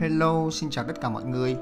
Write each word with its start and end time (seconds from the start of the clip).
Hello, 0.00 0.50
xin 0.50 0.70
chào 0.70 0.84
tất 0.84 1.00
cả 1.00 1.08
mọi 1.08 1.24
người. 1.24 1.56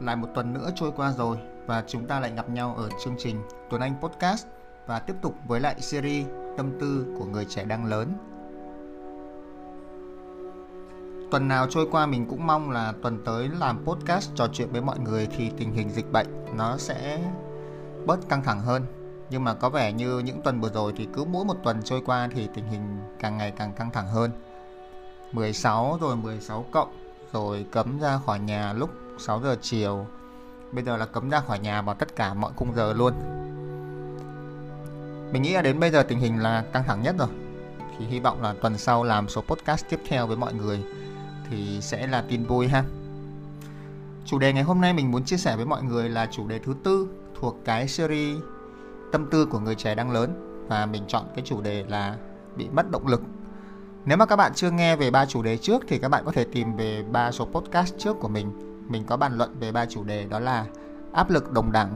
Lại 0.00 0.16
một 0.16 0.28
tuần 0.34 0.52
nữa 0.52 0.70
trôi 0.74 0.92
qua 0.96 1.12
rồi 1.12 1.36
và 1.66 1.84
chúng 1.86 2.06
ta 2.06 2.20
lại 2.20 2.32
gặp 2.36 2.50
nhau 2.50 2.74
ở 2.76 2.88
chương 3.04 3.14
trình 3.18 3.42
Tuấn 3.70 3.80
Anh 3.80 3.94
Podcast 4.02 4.46
và 4.86 4.98
tiếp 4.98 5.14
tục 5.22 5.34
với 5.46 5.60
lại 5.60 5.80
series 5.80 6.26
Tâm 6.56 6.78
tư 6.80 7.06
của 7.18 7.24
người 7.24 7.44
trẻ 7.44 7.64
đang 7.64 7.84
lớn. 7.84 8.12
Tuần 11.30 11.48
nào 11.48 11.66
trôi 11.70 11.88
qua 11.90 12.06
mình 12.06 12.26
cũng 12.26 12.46
mong 12.46 12.70
là 12.70 12.92
tuần 13.02 13.22
tới 13.24 13.48
làm 13.60 13.84
podcast 13.84 14.30
trò 14.34 14.48
chuyện 14.52 14.68
với 14.72 14.80
mọi 14.80 14.98
người 14.98 15.28
thì 15.36 15.50
tình 15.56 15.72
hình 15.72 15.90
dịch 15.90 16.12
bệnh 16.12 16.26
nó 16.56 16.76
sẽ 16.76 17.18
bớt 18.06 18.28
căng 18.28 18.42
thẳng 18.42 18.60
hơn. 18.60 18.82
Nhưng 19.30 19.44
mà 19.44 19.54
có 19.54 19.70
vẻ 19.70 19.92
như 19.92 20.18
những 20.18 20.42
tuần 20.42 20.60
vừa 20.60 20.70
rồi 20.70 20.92
thì 20.96 21.08
cứ 21.12 21.24
mỗi 21.24 21.44
một 21.44 21.56
tuần 21.64 21.82
trôi 21.82 22.02
qua 22.06 22.28
thì 22.34 22.48
tình 22.54 22.66
hình 22.66 22.98
càng 23.18 23.36
ngày 23.36 23.50
càng 23.56 23.72
căng 23.72 23.90
thẳng 23.90 24.08
hơn. 24.08 24.30
16 25.32 25.98
rồi 26.00 26.16
16 26.16 26.64
cộng 26.72 27.05
rồi 27.32 27.66
cấm 27.70 27.98
ra 27.98 28.18
khỏi 28.26 28.38
nhà 28.38 28.72
lúc 28.72 28.90
6 29.18 29.40
giờ 29.40 29.56
chiều. 29.62 30.06
Bây 30.72 30.84
giờ 30.84 30.96
là 30.96 31.06
cấm 31.06 31.30
ra 31.30 31.40
khỏi 31.40 31.58
nhà 31.58 31.82
vào 31.82 31.94
tất 31.94 32.16
cả 32.16 32.34
mọi 32.34 32.52
khung 32.56 32.74
giờ 32.74 32.92
luôn. 32.92 33.12
Mình 35.32 35.42
nghĩ 35.42 35.52
là 35.52 35.62
đến 35.62 35.80
bây 35.80 35.90
giờ 35.90 36.02
tình 36.02 36.18
hình 36.18 36.42
là 36.42 36.64
căng 36.72 36.84
thẳng 36.86 37.02
nhất 37.02 37.14
rồi. 37.18 37.28
Thì 37.98 38.06
hy 38.06 38.20
vọng 38.20 38.42
là 38.42 38.54
tuần 38.62 38.78
sau 38.78 39.04
làm 39.04 39.28
số 39.28 39.40
podcast 39.40 39.84
tiếp 39.90 40.00
theo 40.08 40.26
với 40.26 40.36
mọi 40.36 40.54
người 40.54 40.84
thì 41.50 41.80
sẽ 41.80 42.06
là 42.06 42.24
tin 42.28 42.44
vui 42.44 42.68
ha. 42.68 42.84
Chủ 44.24 44.38
đề 44.38 44.52
ngày 44.52 44.62
hôm 44.62 44.80
nay 44.80 44.92
mình 44.92 45.10
muốn 45.10 45.24
chia 45.24 45.36
sẻ 45.36 45.56
với 45.56 45.66
mọi 45.66 45.82
người 45.82 46.08
là 46.08 46.26
chủ 46.26 46.48
đề 46.48 46.58
thứ 46.58 46.74
tư 46.84 47.08
thuộc 47.40 47.56
cái 47.64 47.88
series 47.88 48.38
tâm 49.12 49.30
tư 49.30 49.46
của 49.46 49.58
người 49.58 49.74
trẻ 49.74 49.94
đang 49.94 50.10
lớn. 50.10 50.42
Và 50.68 50.86
mình 50.86 51.02
chọn 51.08 51.24
cái 51.34 51.44
chủ 51.44 51.60
đề 51.60 51.84
là 51.88 52.16
bị 52.56 52.68
mất 52.68 52.90
động 52.90 53.06
lực 53.06 53.22
nếu 54.06 54.18
mà 54.18 54.26
các 54.26 54.36
bạn 54.36 54.52
chưa 54.54 54.70
nghe 54.70 54.96
về 54.96 55.10
ba 55.10 55.26
chủ 55.26 55.42
đề 55.42 55.56
trước 55.56 55.84
thì 55.88 55.98
các 55.98 56.08
bạn 56.08 56.24
có 56.24 56.32
thể 56.32 56.44
tìm 56.44 56.76
về 56.76 57.02
ba 57.12 57.30
số 57.30 57.44
podcast 57.44 57.94
trước 57.98 58.16
của 58.20 58.28
mình. 58.28 58.52
Mình 58.88 59.04
có 59.06 59.16
bàn 59.16 59.38
luận 59.38 59.56
về 59.60 59.72
ba 59.72 59.86
chủ 59.86 60.04
đề 60.04 60.24
đó 60.24 60.38
là 60.38 60.66
áp 61.12 61.30
lực 61.30 61.52
đồng 61.52 61.72
đẳng, 61.72 61.94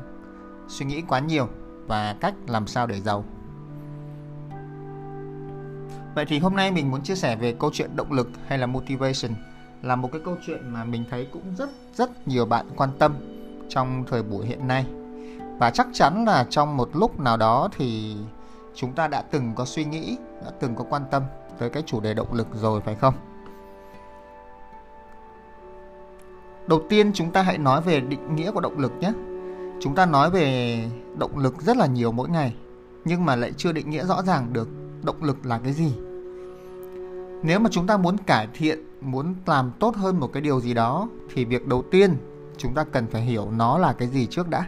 suy 0.68 0.86
nghĩ 0.86 1.02
quá 1.08 1.18
nhiều 1.18 1.48
và 1.86 2.16
cách 2.20 2.34
làm 2.46 2.66
sao 2.66 2.86
để 2.86 3.00
giàu. 3.00 3.24
Vậy 6.14 6.24
thì 6.28 6.38
hôm 6.38 6.56
nay 6.56 6.70
mình 6.70 6.90
muốn 6.90 7.02
chia 7.02 7.14
sẻ 7.14 7.36
về 7.36 7.54
câu 7.58 7.70
chuyện 7.72 7.96
động 7.96 8.12
lực 8.12 8.30
hay 8.46 8.58
là 8.58 8.66
motivation 8.66 9.32
là 9.82 9.96
một 9.96 10.12
cái 10.12 10.20
câu 10.24 10.36
chuyện 10.46 10.72
mà 10.72 10.84
mình 10.84 11.04
thấy 11.10 11.26
cũng 11.32 11.54
rất 11.56 11.70
rất 11.94 12.28
nhiều 12.28 12.46
bạn 12.46 12.66
quan 12.76 12.90
tâm 12.98 13.14
trong 13.68 14.04
thời 14.10 14.22
buổi 14.22 14.46
hiện 14.46 14.68
nay. 14.68 14.86
Và 15.58 15.70
chắc 15.70 15.86
chắn 15.92 16.24
là 16.24 16.46
trong 16.50 16.76
một 16.76 16.90
lúc 16.92 17.20
nào 17.20 17.36
đó 17.36 17.68
thì 17.76 18.16
chúng 18.74 18.92
ta 18.92 19.08
đã 19.08 19.22
từng 19.22 19.52
có 19.54 19.64
suy 19.64 19.84
nghĩ, 19.84 20.16
đã 20.44 20.50
từng 20.60 20.74
có 20.74 20.84
quan 20.90 21.02
tâm 21.10 21.22
tới 21.60 21.70
cái 21.70 21.82
chủ 21.86 22.00
đề 22.00 22.14
động 22.14 22.32
lực 22.32 22.46
rồi 22.54 22.80
phải 22.80 22.94
không? 22.94 23.14
Đầu 26.66 26.82
tiên 26.88 27.10
chúng 27.14 27.30
ta 27.30 27.42
hãy 27.42 27.58
nói 27.58 27.82
về 27.82 28.00
định 28.00 28.36
nghĩa 28.36 28.50
của 28.50 28.60
động 28.60 28.78
lực 28.78 28.92
nhé. 29.00 29.12
Chúng 29.80 29.94
ta 29.94 30.06
nói 30.06 30.30
về 30.30 30.78
động 31.18 31.38
lực 31.38 31.62
rất 31.62 31.76
là 31.76 31.86
nhiều 31.86 32.12
mỗi 32.12 32.28
ngày, 32.28 32.54
nhưng 33.04 33.24
mà 33.24 33.36
lại 33.36 33.52
chưa 33.56 33.72
định 33.72 33.90
nghĩa 33.90 34.04
rõ 34.04 34.22
ràng 34.22 34.52
được 34.52 34.68
động 35.02 35.24
lực 35.24 35.46
là 35.46 35.58
cái 35.58 35.72
gì. 35.72 35.92
Nếu 37.42 37.60
mà 37.60 37.70
chúng 37.72 37.86
ta 37.86 37.96
muốn 37.96 38.16
cải 38.16 38.48
thiện, 38.54 38.78
muốn 39.00 39.34
làm 39.46 39.72
tốt 39.80 39.96
hơn 39.96 40.20
một 40.20 40.32
cái 40.32 40.40
điều 40.40 40.60
gì 40.60 40.74
đó 40.74 41.08
thì 41.34 41.44
việc 41.44 41.66
đầu 41.66 41.84
tiên 41.90 42.16
chúng 42.56 42.74
ta 42.74 42.84
cần 42.84 43.06
phải 43.06 43.22
hiểu 43.22 43.48
nó 43.50 43.78
là 43.78 43.92
cái 43.92 44.08
gì 44.08 44.26
trước 44.26 44.48
đã. 44.48 44.66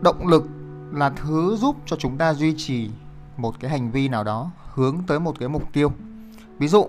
Động 0.00 0.26
lực 0.26 0.44
là 0.92 1.10
thứ 1.10 1.56
giúp 1.56 1.76
cho 1.86 1.96
chúng 1.96 2.18
ta 2.18 2.34
duy 2.34 2.54
trì 2.56 2.90
một 3.36 3.60
cái 3.60 3.70
hành 3.70 3.90
vi 3.90 4.08
nào 4.08 4.24
đó 4.24 4.50
hướng 4.76 4.98
tới 5.06 5.20
một 5.20 5.38
cái 5.38 5.48
mục 5.48 5.62
tiêu. 5.72 5.92
Ví 6.58 6.68
dụ, 6.68 6.86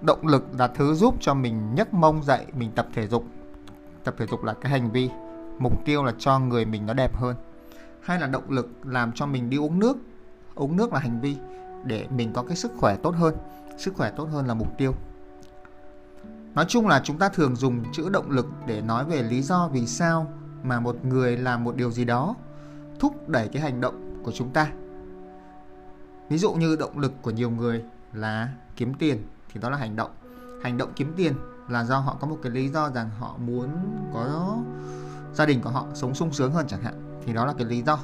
động 0.00 0.26
lực 0.26 0.44
là 0.58 0.68
thứ 0.68 0.94
giúp 0.94 1.14
cho 1.20 1.34
mình 1.34 1.74
nhấc 1.74 1.94
mông 1.94 2.22
dậy, 2.22 2.46
mình 2.58 2.70
tập 2.74 2.88
thể 2.94 3.06
dục. 3.06 3.24
Tập 4.04 4.14
thể 4.18 4.26
dục 4.26 4.44
là 4.44 4.54
cái 4.54 4.72
hành 4.72 4.90
vi, 4.90 5.10
mục 5.58 5.84
tiêu 5.84 6.04
là 6.04 6.12
cho 6.18 6.38
người 6.38 6.64
mình 6.64 6.86
nó 6.86 6.94
đẹp 6.94 7.16
hơn. 7.16 7.36
Hay 8.00 8.20
là 8.20 8.26
động 8.26 8.50
lực 8.50 8.68
làm 8.84 9.12
cho 9.12 9.26
mình 9.26 9.50
đi 9.50 9.56
uống 9.56 9.78
nước. 9.78 9.96
Uống 10.54 10.76
nước 10.76 10.92
là 10.92 10.98
hành 10.98 11.20
vi, 11.20 11.36
để 11.84 12.06
mình 12.16 12.32
có 12.32 12.42
cái 12.42 12.56
sức 12.56 12.72
khỏe 12.76 12.96
tốt 12.96 13.14
hơn. 13.16 13.34
Sức 13.78 13.94
khỏe 13.94 14.10
tốt 14.16 14.28
hơn 14.32 14.46
là 14.46 14.54
mục 14.54 14.78
tiêu. 14.78 14.94
Nói 16.54 16.64
chung 16.68 16.86
là 16.86 17.00
chúng 17.04 17.18
ta 17.18 17.28
thường 17.28 17.56
dùng 17.56 17.84
chữ 17.92 18.08
động 18.08 18.30
lực 18.30 18.46
để 18.66 18.80
nói 18.80 19.04
về 19.04 19.22
lý 19.22 19.42
do 19.42 19.68
vì 19.72 19.86
sao 19.86 20.32
mà 20.62 20.80
một 20.80 21.04
người 21.04 21.36
làm 21.36 21.64
một 21.64 21.76
điều 21.76 21.90
gì 21.90 22.04
đó 22.04 22.34
thúc 22.98 23.28
đẩy 23.28 23.48
cái 23.48 23.62
hành 23.62 23.80
động 23.80 24.22
của 24.22 24.32
chúng 24.32 24.50
ta 24.50 24.70
ví 26.30 26.38
dụ 26.38 26.52
như 26.52 26.76
động 26.76 26.98
lực 26.98 27.12
của 27.22 27.30
nhiều 27.30 27.50
người 27.50 27.82
là 28.12 28.48
kiếm 28.76 28.94
tiền 28.94 29.22
thì 29.52 29.60
đó 29.60 29.70
là 29.70 29.76
hành 29.76 29.96
động. 29.96 30.10
Hành 30.62 30.78
động 30.78 30.92
kiếm 30.96 31.12
tiền 31.16 31.34
là 31.68 31.84
do 31.84 31.98
họ 31.98 32.16
có 32.20 32.26
một 32.26 32.38
cái 32.42 32.52
lý 32.52 32.68
do 32.68 32.90
rằng 32.90 33.10
họ 33.18 33.36
muốn 33.36 33.68
có 34.14 34.56
gia 35.34 35.46
đình 35.46 35.60
của 35.60 35.70
họ 35.70 35.86
sống 35.94 36.14
sung 36.14 36.32
sướng 36.32 36.52
hơn 36.52 36.66
chẳng 36.68 36.82
hạn, 36.82 37.20
thì 37.26 37.32
đó 37.32 37.46
là 37.46 37.52
cái 37.52 37.66
lý 37.66 37.82
do. 37.82 37.98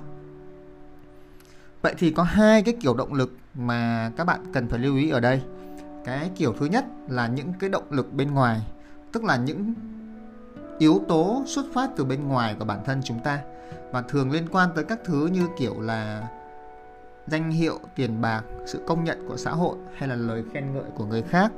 Vậy 1.83 1.95
thì 1.99 2.11
có 2.11 2.23
hai 2.23 2.63
cái 2.63 2.77
kiểu 2.81 2.95
động 2.95 3.15
lực 3.15 3.37
mà 3.55 4.11
các 4.17 4.25
bạn 4.25 4.41
cần 4.53 4.69
phải 4.69 4.79
lưu 4.79 4.97
ý 4.97 5.11
ở 5.11 5.21
đây. 5.21 5.43
Cái 6.05 6.31
kiểu 6.37 6.55
thứ 6.59 6.67
nhất 6.67 6.85
là 7.09 7.27
những 7.27 7.53
cái 7.61 7.71
động 7.71 7.87
lực 7.91 8.13
bên 8.13 8.35
ngoài, 8.35 8.61
tức 9.13 9.25
là 9.25 9.37
những 9.37 9.75
yếu 10.79 11.01
tố 11.09 11.43
xuất 11.47 11.67
phát 11.75 11.91
từ 11.97 12.05
bên 12.05 12.29
ngoài 12.29 12.57
của 12.59 12.65
bản 12.65 12.85
thân 12.85 13.01
chúng 13.05 13.21
ta, 13.21 13.41
và 13.93 14.03
thường 14.03 14.31
liên 14.31 14.49
quan 14.49 14.71
tới 14.75 14.85
các 14.85 14.99
thứ 15.05 15.27
như 15.27 15.49
kiểu 15.59 15.81
là 15.81 16.29
danh 17.27 17.51
hiệu, 17.51 17.79
tiền 17.97 18.21
bạc, 18.21 18.43
sự 18.67 18.81
công 18.87 19.05
nhận 19.05 19.29
của 19.29 19.37
xã 19.37 19.51
hội 19.51 19.77
hay 19.97 20.09
là 20.09 20.15
lời 20.15 20.45
khen 20.53 20.75
ngợi 20.75 20.91
của 20.95 21.05
người 21.07 21.23
khác. 21.23 21.53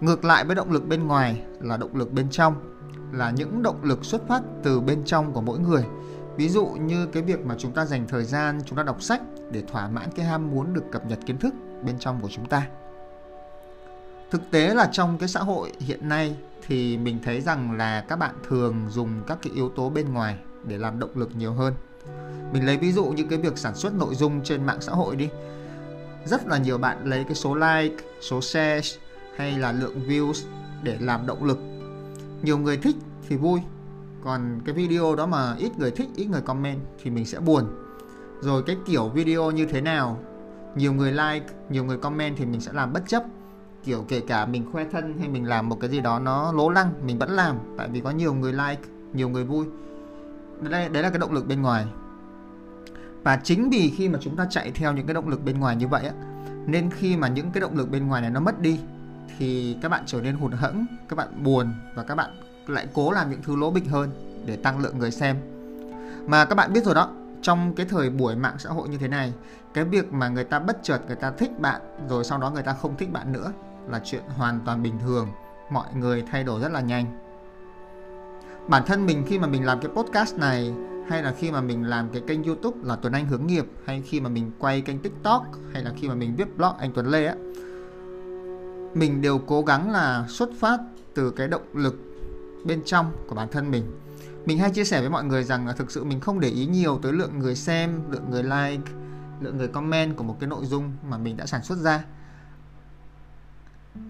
Ngược 0.00 0.24
lại 0.24 0.44
với 0.44 0.56
động 0.56 0.72
lực 0.72 0.88
bên 0.88 1.06
ngoài 1.06 1.42
là 1.60 1.76
động 1.76 1.96
lực 1.96 2.12
bên 2.12 2.30
trong, 2.30 2.54
là 3.12 3.30
những 3.30 3.62
động 3.62 3.84
lực 3.84 4.04
xuất 4.04 4.28
phát 4.28 4.42
từ 4.62 4.80
bên 4.80 5.04
trong 5.04 5.32
của 5.32 5.40
mỗi 5.40 5.58
người. 5.58 5.84
Ví 6.36 6.48
dụ 6.48 6.66
như 6.66 7.06
cái 7.06 7.22
việc 7.22 7.46
mà 7.46 7.54
chúng 7.58 7.72
ta 7.72 7.84
dành 7.84 8.06
thời 8.08 8.24
gian 8.24 8.60
chúng 8.66 8.76
ta 8.76 8.82
đọc 8.82 9.02
sách 9.02 9.22
để 9.50 9.62
thỏa 9.62 9.88
mãn 9.88 10.10
cái 10.16 10.26
ham 10.26 10.50
muốn 10.50 10.74
được 10.74 10.84
cập 10.92 11.06
nhật 11.06 11.18
kiến 11.26 11.38
thức 11.38 11.54
bên 11.84 11.98
trong 11.98 12.20
của 12.22 12.28
chúng 12.30 12.46
ta. 12.46 12.68
Thực 14.30 14.50
tế 14.50 14.74
là 14.74 14.88
trong 14.92 15.18
cái 15.18 15.28
xã 15.28 15.40
hội 15.40 15.72
hiện 15.80 16.08
nay 16.08 16.36
thì 16.66 16.98
mình 16.98 17.18
thấy 17.24 17.40
rằng 17.40 17.76
là 17.76 18.04
các 18.08 18.16
bạn 18.16 18.34
thường 18.48 18.86
dùng 18.88 19.22
các 19.26 19.38
cái 19.42 19.52
yếu 19.52 19.68
tố 19.68 19.90
bên 19.90 20.12
ngoài 20.12 20.38
để 20.64 20.78
làm 20.78 20.98
động 20.98 21.10
lực 21.14 21.30
nhiều 21.36 21.52
hơn 21.52 21.74
mình 22.52 22.66
lấy 22.66 22.76
ví 22.76 22.92
dụ 22.92 23.04
như 23.04 23.24
cái 23.30 23.38
việc 23.38 23.58
sản 23.58 23.74
xuất 23.74 23.94
nội 23.94 24.14
dung 24.14 24.40
trên 24.44 24.66
mạng 24.66 24.80
xã 24.80 24.92
hội 24.92 25.16
đi. 25.16 25.28
Rất 26.24 26.46
là 26.46 26.58
nhiều 26.58 26.78
bạn 26.78 27.04
lấy 27.04 27.24
cái 27.24 27.34
số 27.34 27.54
like, 27.54 27.96
số 28.20 28.40
share 28.40 28.98
hay 29.36 29.58
là 29.58 29.72
lượng 29.72 30.00
views 30.08 30.44
để 30.82 30.96
làm 31.00 31.26
động 31.26 31.44
lực. 31.44 31.58
Nhiều 32.42 32.58
người 32.58 32.76
thích 32.76 32.96
thì 33.28 33.36
vui, 33.36 33.60
còn 34.24 34.60
cái 34.64 34.74
video 34.74 35.16
đó 35.16 35.26
mà 35.26 35.54
ít 35.58 35.78
người 35.78 35.90
thích, 35.90 36.08
ít 36.16 36.26
người 36.26 36.40
comment 36.40 36.80
thì 37.02 37.10
mình 37.10 37.26
sẽ 37.26 37.40
buồn. 37.40 37.64
Rồi 38.40 38.62
cái 38.62 38.76
kiểu 38.86 39.08
video 39.08 39.50
như 39.50 39.66
thế 39.66 39.80
nào? 39.80 40.18
Nhiều 40.76 40.92
người 40.92 41.12
like, 41.12 41.46
nhiều 41.70 41.84
người 41.84 41.98
comment 41.98 42.36
thì 42.36 42.46
mình 42.46 42.60
sẽ 42.60 42.72
làm 42.72 42.92
bất 42.92 43.02
chấp. 43.06 43.22
Kiểu 43.84 44.04
kể 44.08 44.20
cả 44.20 44.46
mình 44.46 44.72
khoe 44.72 44.84
thân 44.84 45.18
hay 45.18 45.28
mình 45.28 45.44
làm 45.44 45.68
một 45.68 45.78
cái 45.80 45.90
gì 45.90 46.00
đó 46.00 46.18
nó 46.18 46.52
lố 46.52 46.68
lăng, 46.68 46.92
mình 47.06 47.18
vẫn 47.18 47.30
làm, 47.30 47.56
tại 47.78 47.88
vì 47.88 48.00
có 48.00 48.10
nhiều 48.10 48.34
người 48.34 48.52
like, 48.52 48.82
nhiều 49.12 49.28
người 49.28 49.44
vui 49.44 49.66
đây 50.70 50.88
đấy 50.88 51.02
là 51.02 51.10
cái 51.10 51.18
động 51.18 51.32
lực 51.32 51.46
bên 51.46 51.62
ngoài. 51.62 51.86
Và 53.22 53.40
chính 53.44 53.70
vì 53.70 53.92
khi 53.96 54.08
mà 54.08 54.18
chúng 54.22 54.36
ta 54.36 54.46
chạy 54.50 54.70
theo 54.70 54.92
những 54.92 55.06
cái 55.06 55.14
động 55.14 55.28
lực 55.28 55.44
bên 55.44 55.60
ngoài 55.60 55.76
như 55.76 55.88
vậy 55.88 56.06
á, 56.06 56.12
nên 56.66 56.90
khi 56.90 57.16
mà 57.16 57.28
những 57.28 57.50
cái 57.50 57.60
động 57.60 57.76
lực 57.76 57.90
bên 57.90 58.08
ngoài 58.08 58.22
này 58.22 58.30
nó 58.30 58.40
mất 58.40 58.60
đi, 58.60 58.80
thì 59.38 59.76
các 59.82 59.88
bạn 59.88 60.02
trở 60.06 60.20
nên 60.20 60.36
hụt 60.36 60.52
hẫng, 60.52 60.86
các 61.08 61.16
bạn 61.16 61.44
buồn 61.44 61.74
và 61.94 62.02
các 62.02 62.14
bạn 62.14 62.30
lại 62.66 62.86
cố 62.94 63.12
làm 63.12 63.30
những 63.30 63.42
thứ 63.42 63.56
lố 63.56 63.70
bịch 63.70 63.88
hơn 63.88 64.10
để 64.46 64.56
tăng 64.56 64.78
lượng 64.78 64.98
người 64.98 65.10
xem. 65.10 65.36
Mà 66.26 66.44
các 66.44 66.54
bạn 66.54 66.72
biết 66.72 66.84
rồi 66.84 66.94
đó, 66.94 67.10
trong 67.42 67.74
cái 67.74 67.86
thời 67.86 68.10
buổi 68.10 68.36
mạng 68.36 68.56
xã 68.58 68.70
hội 68.70 68.88
như 68.88 68.98
thế 68.98 69.08
này, 69.08 69.32
cái 69.74 69.84
việc 69.84 70.12
mà 70.12 70.28
người 70.28 70.44
ta 70.44 70.58
bất 70.58 70.78
chợt 70.82 70.98
người 71.06 71.16
ta 71.16 71.30
thích 71.30 71.60
bạn 71.60 71.80
rồi 72.08 72.24
sau 72.24 72.38
đó 72.38 72.50
người 72.50 72.62
ta 72.62 72.72
không 72.72 72.96
thích 72.96 73.12
bạn 73.12 73.32
nữa 73.32 73.52
là 73.88 74.00
chuyện 74.04 74.22
hoàn 74.36 74.60
toàn 74.64 74.82
bình 74.82 74.98
thường. 74.98 75.28
Mọi 75.70 75.94
người 75.94 76.24
thay 76.30 76.44
đổi 76.44 76.60
rất 76.60 76.72
là 76.72 76.80
nhanh 76.80 77.21
bản 78.68 78.82
thân 78.86 79.06
mình 79.06 79.24
khi 79.26 79.38
mà 79.38 79.46
mình 79.46 79.64
làm 79.64 79.80
cái 79.80 79.90
podcast 79.94 80.36
này, 80.36 80.72
hay 81.08 81.22
là 81.22 81.34
khi 81.38 81.50
mà 81.50 81.60
mình 81.60 81.84
làm 81.84 82.08
cái 82.12 82.22
kênh 82.26 82.44
youtube 82.44 82.78
là 82.82 82.96
Tuấn 82.96 83.12
Anh 83.12 83.26
hướng 83.26 83.46
nghiệp, 83.46 83.66
hay 83.84 84.02
khi 84.06 84.20
mà 84.20 84.28
mình 84.28 84.50
quay 84.58 84.80
kênh 84.80 84.98
tiktok, 84.98 85.42
hay 85.72 85.84
là 85.84 85.92
khi 85.96 86.08
mà 86.08 86.14
mình 86.14 86.36
viết 86.36 86.56
blog 86.56 86.76
anh 86.78 86.92
Tuấn 86.94 87.06
Lê 87.06 87.26
á, 87.26 87.34
mình 88.94 89.22
đều 89.22 89.38
cố 89.38 89.62
gắng 89.62 89.90
là 89.90 90.26
xuất 90.28 90.50
phát 90.58 90.78
từ 91.14 91.30
cái 91.30 91.48
động 91.48 91.62
lực 91.74 91.98
bên 92.64 92.82
trong 92.84 93.12
của 93.28 93.34
bản 93.34 93.48
thân 93.52 93.70
mình. 93.70 93.84
Mình 94.46 94.58
hay 94.58 94.70
chia 94.70 94.84
sẻ 94.84 95.00
với 95.00 95.10
mọi 95.10 95.24
người 95.24 95.44
rằng 95.44 95.66
là 95.66 95.72
thực 95.72 95.90
sự 95.90 96.04
mình 96.04 96.20
không 96.20 96.40
để 96.40 96.48
ý 96.48 96.66
nhiều 96.66 96.98
tới 97.02 97.12
lượng 97.12 97.38
người 97.38 97.54
xem, 97.54 98.00
lượng 98.10 98.30
người 98.30 98.42
like, 98.42 98.92
lượng 99.40 99.56
người 99.56 99.68
comment 99.68 100.16
của 100.16 100.24
một 100.24 100.36
cái 100.40 100.48
nội 100.48 100.66
dung 100.66 100.92
mà 101.08 101.18
mình 101.18 101.36
đã 101.36 101.46
sản 101.46 101.62
xuất 101.62 101.78
ra 101.78 102.04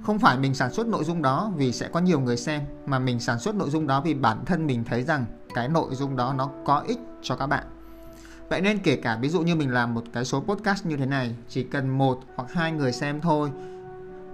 không 0.02 0.18
phải 0.18 0.38
mình 0.38 0.54
sản 0.54 0.72
xuất 0.72 0.86
nội 0.86 1.04
dung 1.04 1.22
đó 1.22 1.52
vì 1.56 1.72
sẽ 1.72 1.88
có 1.88 2.00
nhiều 2.00 2.20
người 2.20 2.36
xem, 2.36 2.62
mà 2.86 2.98
mình 2.98 3.20
sản 3.20 3.38
xuất 3.38 3.54
nội 3.54 3.70
dung 3.70 3.86
đó 3.86 4.00
vì 4.00 4.14
bản 4.14 4.44
thân 4.44 4.66
mình 4.66 4.84
thấy 4.84 5.02
rằng 5.02 5.24
cái 5.54 5.68
nội 5.68 5.94
dung 5.94 6.16
đó 6.16 6.34
nó 6.38 6.50
có 6.64 6.84
ích 6.86 6.98
cho 7.22 7.36
các 7.36 7.46
bạn. 7.46 7.64
Vậy 8.48 8.60
nên 8.60 8.78
kể 8.78 8.96
cả 8.96 9.18
ví 9.20 9.28
dụ 9.28 9.42
như 9.42 9.54
mình 9.54 9.72
làm 9.72 9.94
một 9.94 10.04
cái 10.12 10.24
số 10.24 10.40
podcast 10.40 10.86
như 10.86 10.96
thế 10.96 11.06
này, 11.06 11.36
chỉ 11.48 11.62
cần 11.62 11.98
một 11.98 12.20
hoặc 12.36 12.52
hai 12.52 12.72
người 12.72 12.92
xem 12.92 13.20
thôi, 13.20 13.50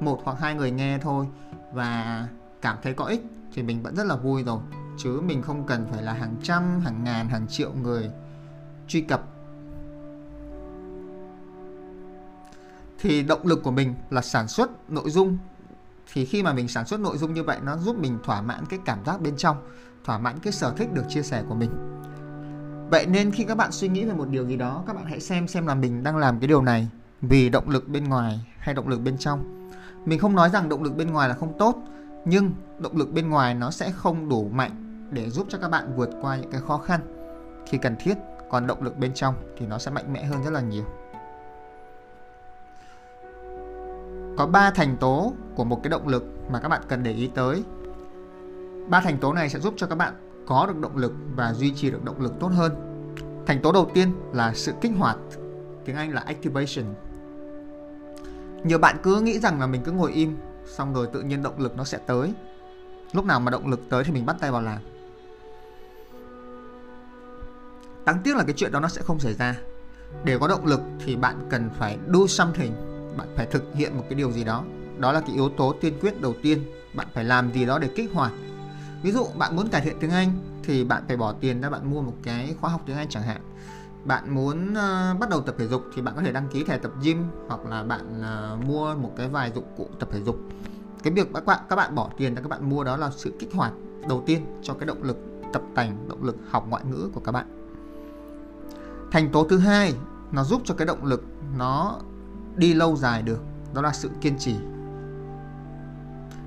một 0.00 0.20
hoặc 0.24 0.36
hai 0.40 0.54
người 0.54 0.70
nghe 0.70 0.98
thôi 0.98 1.26
và 1.72 2.28
cảm 2.62 2.76
thấy 2.82 2.94
có 2.94 3.04
ích 3.04 3.22
thì 3.54 3.62
mình 3.62 3.82
vẫn 3.82 3.96
rất 3.96 4.06
là 4.06 4.16
vui 4.16 4.42
rồi. 4.42 4.60
Chứ 4.98 5.20
mình 5.24 5.42
không 5.42 5.66
cần 5.66 5.86
phải 5.90 6.02
là 6.02 6.12
hàng 6.12 6.36
trăm, 6.42 6.80
hàng 6.80 7.04
ngàn, 7.04 7.28
hàng 7.28 7.46
triệu 7.48 7.72
người 7.72 8.10
truy 8.88 9.00
cập 9.00 9.22
thì 13.00 13.22
động 13.22 13.46
lực 13.46 13.62
của 13.62 13.70
mình 13.70 13.94
là 14.10 14.22
sản 14.22 14.48
xuất 14.48 14.90
nội 14.90 15.10
dung. 15.10 15.38
Thì 16.12 16.24
khi 16.24 16.42
mà 16.42 16.52
mình 16.52 16.68
sản 16.68 16.86
xuất 16.86 17.00
nội 17.00 17.18
dung 17.18 17.34
như 17.34 17.44
vậy, 17.44 17.58
nó 17.62 17.76
giúp 17.76 17.98
mình 17.98 18.18
thỏa 18.24 18.42
mãn 18.42 18.64
cái 18.66 18.78
cảm 18.84 19.04
giác 19.04 19.20
bên 19.20 19.36
trong, 19.36 19.56
thỏa 20.04 20.18
mãn 20.18 20.38
cái 20.38 20.52
sở 20.52 20.72
thích 20.76 20.92
được 20.92 21.04
chia 21.08 21.22
sẻ 21.22 21.42
của 21.48 21.54
mình. 21.54 21.70
Vậy 22.90 23.06
nên 23.06 23.30
khi 23.30 23.44
các 23.44 23.56
bạn 23.56 23.72
suy 23.72 23.88
nghĩ 23.88 24.04
về 24.04 24.14
một 24.14 24.28
điều 24.28 24.46
gì 24.46 24.56
đó, 24.56 24.84
các 24.86 24.96
bạn 24.96 25.04
hãy 25.06 25.20
xem 25.20 25.48
xem 25.48 25.66
là 25.66 25.74
mình 25.74 26.02
đang 26.02 26.16
làm 26.16 26.40
cái 26.40 26.48
điều 26.48 26.62
này 26.62 26.88
vì 27.20 27.48
động 27.48 27.70
lực 27.70 27.88
bên 27.88 28.04
ngoài 28.04 28.40
hay 28.58 28.74
động 28.74 28.88
lực 28.88 29.00
bên 29.00 29.18
trong. 29.18 29.70
Mình 30.04 30.18
không 30.18 30.34
nói 30.34 30.50
rằng 30.50 30.68
động 30.68 30.82
lực 30.82 30.96
bên 30.96 31.10
ngoài 31.12 31.28
là 31.28 31.34
không 31.34 31.58
tốt, 31.58 31.76
nhưng 32.24 32.52
động 32.78 32.96
lực 32.96 33.12
bên 33.12 33.28
ngoài 33.28 33.54
nó 33.54 33.70
sẽ 33.70 33.92
không 33.92 34.28
đủ 34.28 34.48
mạnh 34.48 34.70
để 35.10 35.30
giúp 35.30 35.46
cho 35.50 35.58
các 35.58 35.68
bạn 35.68 35.96
vượt 35.96 36.10
qua 36.20 36.36
những 36.36 36.50
cái 36.50 36.60
khó 36.60 36.78
khăn 36.78 37.00
khi 37.66 37.78
cần 37.78 37.96
thiết. 38.00 38.14
Còn 38.50 38.66
động 38.66 38.82
lực 38.82 38.98
bên 38.98 39.14
trong 39.14 39.34
thì 39.58 39.66
nó 39.66 39.78
sẽ 39.78 39.90
mạnh 39.90 40.12
mẽ 40.12 40.24
hơn 40.24 40.42
rất 40.44 40.50
là 40.50 40.60
nhiều. 40.60 40.84
Có 44.38 44.46
ba 44.46 44.70
thành 44.70 44.96
tố 44.96 45.32
của 45.54 45.64
một 45.64 45.80
cái 45.82 45.90
động 45.90 46.08
lực 46.08 46.24
mà 46.50 46.60
các 46.60 46.68
bạn 46.68 46.82
cần 46.88 47.02
để 47.02 47.12
ý 47.12 47.30
tới. 47.34 47.64
Ba 48.88 49.00
thành 49.00 49.18
tố 49.18 49.32
này 49.32 49.48
sẽ 49.48 49.60
giúp 49.60 49.74
cho 49.76 49.86
các 49.86 49.94
bạn 49.94 50.14
có 50.46 50.66
được 50.66 50.78
động 50.80 50.96
lực 50.96 51.12
và 51.36 51.52
duy 51.52 51.72
trì 51.74 51.90
được 51.90 52.04
động 52.04 52.20
lực 52.20 52.32
tốt 52.40 52.48
hơn. 52.48 52.72
Thành 53.46 53.62
tố 53.62 53.72
đầu 53.72 53.90
tiên 53.94 54.12
là 54.32 54.54
sự 54.54 54.72
kích 54.80 54.92
hoạt, 54.98 55.16
tiếng 55.84 55.96
anh 55.96 56.14
là 56.14 56.20
activation. 56.20 56.94
Nhiều 58.64 58.78
bạn 58.78 58.96
cứ 59.02 59.20
nghĩ 59.20 59.38
rằng 59.38 59.60
là 59.60 59.66
mình 59.66 59.82
cứ 59.84 59.92
ngồi 59.92 60.12
im, 60.12 60.36
xong 60.66 60.94
rồi 60.94 61.08
tự 61.12 61.22
nhiên 61.22 61.42
động 61.42 61.58
lực 61.58 61.76
nó 61.76 61.84
sẽ 61.84 61.98
tới. 62.06 62.34
Lúc 63.12 63.24
nào 63.24 63.40
mà 63.40 63.50
động 63.50 63.68
lực 63.68 63.80
tới 63.88 64.04
thì 64.04 64.12
mình 64.12 64.26
bắt 64.26 64.36
tay 64.40 64.50
vào 64.50 64.62
làm. 64.62 64.78
Đáng 68.04 68.18
tiếc 68.24 68.36
là 68.36 68.44
cái 68.44 68.54
chuyện 68.56 68.72
đó 68.72 68.80
nó 68.80 68.88
sẽ 68.88 69.02
không 69.02 69.20
xảy 69.20 69.34
ra. 69.34 69.56
Để 70.24 70.38
có 70.38 70.48
động 70.48 70.66
lực 70.66 70.80
thì 71.04 71.16
bạn 71.16 71.48
cần 71.50 71.70
phải 71.78 71.98
do 72.12 72.26
something 72.28 72.87
bạn 73.18 73.28
phải 73.36 73.46
thực 73.46 73.74
hiện 73.74 73.96
một 73.96 74.04
cái 74.08 74.14
điều 74.14 74.32
gì 74.32 74.44
đó. 74.44 74.64
Đó 74.98 75.12
là 75.12 75.20
cái 75.20 75.30
yếu 75.34 75.48
tố 75.48 75.74
tiên 75.80 75.94
quyết 76.00 76.20
đầu 76.20 76.34
tiên. 76.42 76.58
Bạn 76.94 77.06
phải 77.14 77.24
làm 77.24 77.52
gì 77.52 77.66
đó 77.66 77.78
để 77.78 77.88
kích 77.94 78.10
hoạt. 78.14 78.32
Ví 79.02 79.12
dụ 79.12 79.26
bạn 79.38 79.56
muốn 79.56 79.68
cải 79.68 79.80
thiện 79.80 79.96
tiếng 80.00 80.10
anh 80.10 80.32
thì 80.62 80.84
bạn 80.84 81.02
phải 81.08 81.16
bỏ 81.16 81.32
tiền 81.32 81.60
ra 81.60 81.70
bạn 81.70 81.90
mua 81.90 82.02
một 82.02 82.14
cái 82.22 82.54
khóa 82.60 82.70
học 82.70 82.82
tiếng 82.86 82.96
anh 82.96 83.08
chẳng 83.08 83.22
hạn. 83.22 83.40
Bạn 84.04 84.34
muốn 84.34 84.70
uh, 84.70 85.20
bắt 85.20 85.30
đầu 85.30 85.40
tập 85.40 85.54
thể 85.58 85.66
dục 85.68 85.82
thì 85.94 86.02
bạn 86.02 86.14
có 86.16 86.22
thể 86.22 86.32
đăng 86.32 86.48
ký 86.48 86.64
thẻ 86.64 86.78
tập 86.78 86.92
gym 87.02 87.24
hoặc 87.48 87.66
là 87.66 87.82
bạn 87.82 88.22
uh, 88.54 88.64
mua 88.64 88.94
một 88.94 89.12
cái 89.16 89.28
vài 89.28 89.52
dụng 89.54 89.64
cụ 89.76 89.88
tập 89.98 90.08
thể 90.12 90.22
dục. 90.22 90.38
Cái 91.02 91.12
việc 91.12 91.28
các 91.34 91.46
bạn 91.46 91.60
các 91.68 91.76
bạn 91.76 91.94
bỏ 91.94 92.10
tiền 92.16 92.34
ra 92.34 92.42
các 92.42 92.48
bạn 92.48 92.70
mua 92.70 92.84
đó 92.84 92.96
là 92.96 93.10
sự 93.16 93.32
kích 93.38 93.50
hoạt 93.54 93.72
đầu 94.08 94.22
tiên 94.26 94.46
cho 94.62 94.74
cái 94.74 94.86
động 94.86 95.02
lực 95.02 95.18
tập 95.52 95.62
tành 95.74 96.08
động 96.08 96.24
lực 96.24 96.36
học 96.50 96.66
ngoại 96.68 96.84
ngữ 96.90 97.10
của 97.14 97.20
các 97.20 97.32
bạn. 97.32 97.46
Thành 99.10 99.30
tố 99.32 99.46
thứ 99.48 99.58
hai 99.58 99.94
nó 100.32 100.44
giúp 100.44 100.62
cho 100.64 100.74
cái 100.74 100.86
động 100.86 101.04
lực 101.04 101.24
nó 101.58 102.00
đi 102.58 102.74
lâu 102.74 102.96
dài 102.96 103.22
được 103.22 103.40
đó 103.74 103.82
là 103.82 103.92
sự 103.92 104.10
kiên 104.20 104.38
trì. 104.38 104.56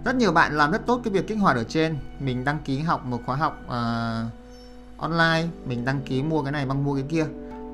Rất 0.06 0.16
nhiều 0.16 0.32
bạn 0.32 0.58
làm 0.58 0.72
rất 0.72 0.86
tốt 0.86 1.02
cái 1.04 1.14
việc 1.14 1.28
kích 1.28 1.38
hoạt 1.40 1.56
ở 1.56 1.64
trên. 1.64 1.98
Mình 2.20 2.44
đăng 2.44 2.60
ký 2.66 2.80
học 2.80 3.06
một 3.06 3.20
khóa 3.26 3.36
học 3.36 3.58
uh, 3.66 4.32
online 4.98 5.48
mình 5.66 5.86
đăng 5.86 6.02
ký 6.02 6.24
mua 6.24 6.44
cái 6.44 6.52
này 6.52 6.66
bằng 6.66 6.84
mua 6.84 6.96
cái 6.96 7.06
kia. 7.10 7.26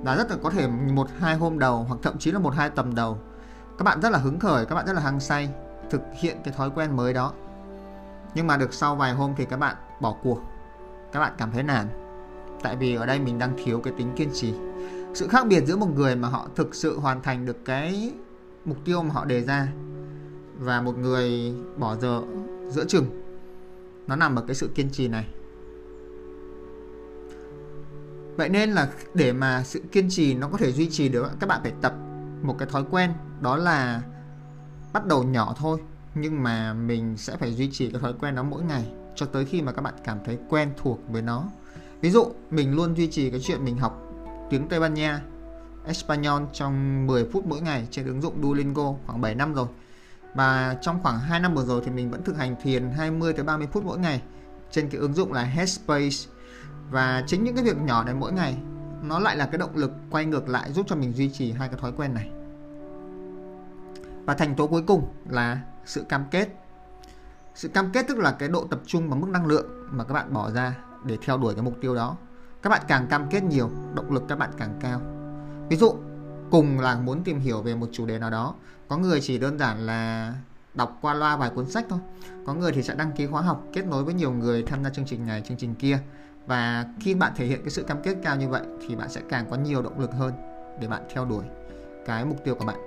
Là 0.05 0.15
rất 0.15 0.31
là 0.31 0.37
có 0.43 0.49
thể 0.49 0.67
một 0.67 1.07
hai 1.19 1.35
hôm 1.35 1.59
đầu 1.59 1.85
hoặc 1.87 1.99
thậm 2.03 2.17
chí 2.17 2.31
là 2.31 2.39
một 2.39 2.53
hai 2.53 2.69
tầm 2.69 2.95
đầu 2.95 3.17
các 3.77 3.83
bạn 3.83 4.01
rất 4.01 4.09
là 4.09 4.17
hứng 4.17 4.39
khởi 4.39 4.65
các 4.65 4.75
bạn 4.75 4.85
rất 4.85 4.93
là 4.93 5.01
hăng 5.01 5.19
say 5.19 5.49
thực 5.89 6.01
hiện 6.19 6.37
cái 6.43 6.53
thói 6.57 6.69
quen 6.69 6.95
mới 6.95 7.13
đó. 7.13 7.33
Nhưng 8.35 8.47
mà 8.47 8.57
được 8.57 8.73
sau 8.73 8.95
vài 8.95 9.13
hôm 9.13 9.33
thì 9.37 9.45
các 9.45 9.57
bạn 9.57 9.75
bỏ 10.01 10.15
cuộc 10.23 10.39
các 11.11 11.19
bạn 11.19 11.33
cảm 11.37 11.51
thấy 11.51 11.63
nản. 11.63 11.87
Tại 12.63 12.75
vì 12.75 12.95
ở 12.95 13.05
đây 13.05 13.19
mình 13.19 13.39
đang 13.39 13.57
thiếu 13.63 13.81
cái 13.83 13.93
tính 13.97 14.13
kiên 14.15 14.29
trì. 14.33 14.53
Sự 15.13 15.27
khác 15.27 15.47
biệt 15.47 15.63
giữa 15.65 15.75
một 15.75 15.87
người 15.95 16.15
mà 16.15 16.27
họ 16.27 16.47
thực 16.55 16.75
sự 16.75 16.99
hoàn 16.99 17.21
thành 17.21 17.45
được 17.45 17.65
cái 17.65 18.11
mục 18.65 18.77
tiêu 18.85 19.03
mà 19.03 19.13
họ 19.13 19.25
đề 19.25 19.41
ra. 19.41 19.67
Và 20.59 20.81
một 20.81 20.97
người 20.97 21.53
bỏ 21.77 21.95
giờ 21.95 22.21
giữa 22.69 22.85
chừng, 22.85 23.05
nó 24.07 24.15
nằm 24.15 24.35
ở 24.35 24.43
cái 24.47 24.55
sự 24.55 24.69
kiên 24.75 24.89
trì 24.91 25.07
này. 25.07 25.27
Vậy 28.37 28.49
nên 28.49 28.71
là 28.71 28.89
để 29.13 29.33
mà 29.33 29.63
sự 29.63 29.81
kiên 29.91 30.07
trì 30.09 30.33
nó 30.33 30.47
có 30.47 30.57
thể 30.57 30.71
duy 30.71 30.89
trì 30.89 31.09
được, 31.09 31.29
các 31.39 31.47
bạn 31.47 31.59
phải 31.63 31.73
tập 31.81 31.93
một 32.41 32.55
cái 32.59 32.67
thói 32.71 32.83
quen, 32.91 33.11
đó 33.41 33.57
là 33.57 34.01
bắt 34.93 35.05
đầu 35.05 35.23
nhỏ 35.23 35.55
thôi, 35.57 35.79
nhưng 36.15 36.43
mà 36.43 36.73
mình 36.73 37.17
sẽ 37.17 37.37
phải 37.37 37.53
duy 37.53 37.69
trì 37.71 37.91
cái 37.91 38.01
thói 38.01 38.13
quen 38.19 38.35
đó 38.35 38.43
mỗi 38.43 38.63
ngày 38.63 38.91
cho 39.15 39.25
tới 39.25 39.45
khi 39.45 39.61
mà 39.61 39.71
các 39.71 39.81
bạn 39.81 39.93
cảm 40.03 40.17
thấy 40.25 40.37
quen 40.49 40.69
thuộc 40.77 40.99
với 41.09 41.21
nó. 41.21 41.43
Ví 42.01 42.09
dụ, 42.09 42.25
mình 42.49 42.75
luôn 42.75 42.97
duy 42.97 43.07
trì 43.07 43.29
cái 43.29 43.39
chuyện 43.39 43.65
mình 43.65 43.77
học 43.77 44.03
tiếng 44.49 44.67
Tây 44.67 44.79
Ban 44.79 44.93
Nha. 44.93 45.21
Espanol 45.87 46.43
trong 46.53 47.07
10 47.07 47.29
phút 47.33 47.45
mỗi 47.45 47.61
ngày 47.61 47.87
trên 47.91 48.05
ứng 48.05 48.21
dụng 48.21 48.43
Duolingo 48.43 48.93
khoảng 49.05 49.21
7 49.21 49.35
năm 49.35 49.53
rồi. 49.53 49.67
Và 50.35 50.77
trong 50.81 50.99
khoảng 51.03 51.19
2 51.19 51.39
năm 51.39 51.55
vừa 51.55 51.65
rồi 51.65 51.81
thì 51.85 51.91
mình 51.91 52.11
vẫn 52.11 52.23
thực 52.23 52.37
hành 52.37 52.55
thiền 52.61 52.91
20 52.91 53.33
tới 53.33 53.43
30 53.43 53.67
phút 53.71 53.85
mỗi 53.85 53.99
ngày 53.99 54.21
trên 54.71 54.89
cái 54.89 55.01
ứng 55.01 55.13
dụng 55.13 55.33
là 55.33 55.43
Headspace. 55.43 56.17
Và 56.91 57.23
chính 57.27 57.43
những 57.43 57.55
cái 57.55 57.63
việc 57.63 57.77
nhỏ 57.77 58.03
này 58.03 58.13
mỗi 58.13 58.33
ngày, 58.33 58.57
nó 59.03 59.19
lại 59.19 59.37
là 59.37 59.45
cái 59.45 59.57
động 59.57 59.75
lực 59.75 59.91
quay 60.09 60.25
ngược 60.25 60.49
lại 60.49 60.71
giúp 60.71 60.85
cho 60.89 60.95
mình 60.95 61.13
duy 61.13 61.29
trì 61.29 61.51
hai 61.51 61.69
cái 61.69 61.77
thói 61.81 61.91
quen 61.97 62.13
này. 62.13 62.29
Và 64.25 64.33
thành 64.33 64.55
tố 64.55 64.67
cuối 64.67 64.83
cùng 64.87 65.07
là 65.29 65.61
sự 65.85 66.03
cam 66.09 66.25
kết. 66.31 66.47
Sự 67.55 67.67
cam 67.67 67.91
kết 67.91 68.05
tức 68.07 68.17
là 68.17 68.31
cái 68.31 68.49
độ 68.49 68.67
tập 68.69 68.79
trung 68.85 69.09
và 69.09 69.15
mức 69.15 69.29
năng 69.29 69.45
lượng 69.45 69.65
mà 69.91 70.03
các 70.03 70.13
bạn 70.13 70.33
bỏ 70.33 70.51
ra 70.51 70.77
để 71.03 71.17
theo 71.25 71.37
đuổi 71.37 71.55
cái 71.55 71.63
mục 71.63 71.75
tiêu 71.81 71.95
đó. 71.95 72.17
Các 72.61 72.69
bạn 72.69 72.81
càng 72.87 73.07
cam 73.07 73.29
kết 73.29 73.43
nhiều, 73.43 73.69
động 73.93 74.11
lực 74.11 74.23
các 74.27 74.37
bạn 74.39 74.49
càng 74.57 74.79
cao 74.81 75.01
ví 75.69 75.77
dụ, 75.77 75.95
cùng 76.51 76.79
là 76.79 76.95
muốn 76.95 77.23
tìm 77.23 77.39
hiểu 77.39 77.61
về 77.61 77.75
một 77.75 77.87
chủ 77.91 78.05
đề 78.05 78.19
nào 78.19 78.29
đó, 78.29 78.55
có 78.87 78.97
người 78.97 79.21
chỉ 79.21 79.37
đơn 79.37 79.59
giản 79.59 79.85
là 79.85 80.33
đọc 80.73 80.97
qua 81.01 81.13
loa 81.13 81.37
vài 81.37 81.49
cuốn 81.49 81.69
sách 81.69 81.85
thôi. 81.89 81.99
Có 82.45 82.53
người 82.53 82.71
thì 82.71 82.83
sẽ 82.83 82.95
đăng 82.95 83.11
ký 83.11 83.27
khóa 83.27 83.41
học 83.41 83.63
kết 83.73 83.85
nối 83.85 84.03
với 84.03 84.13
nhiều 84.13 84.31
người 84.31 84.63
tham 84.63 84.83
gia 84.83 84.89
chương 84.89 85.05
trình 85.05 85.25
này, 85.25 85.41
chương 85.41 85.57
trình 85.57 85.75
kia. 85.75 85.99
Và 86.45 86.85
khi 86.99 87.15
bạn 87.15 87.31
thể 87.35 87.45
hiện 87.45 87.61
cái 87.61 87.69
sự 87.69 87.83
cam 87.83 88.01
kết 88.03 88.15
cao 88.23 88.35
như 88.35 88.49
vậy 88.49 88.61
thì 88.87 88.95
bạn 88.95 89.09
sẽ 89.09 89.21
càng 89.29 89.45
có 89.49 89.55
nhiều 89.55 89.81
động 89.81 89.99
lực 89.99 90.11
hơn 90.13 90.33
để 90.81 90.87
bạn 90.87 91.03
theo 91.13 91.25
đuổi 91.25 91.43
cái 92.05 92.25
mục 92.25 92.43
tiêu 92.43 92.55
của 92.55 92.65
bạn. 92.65 92.77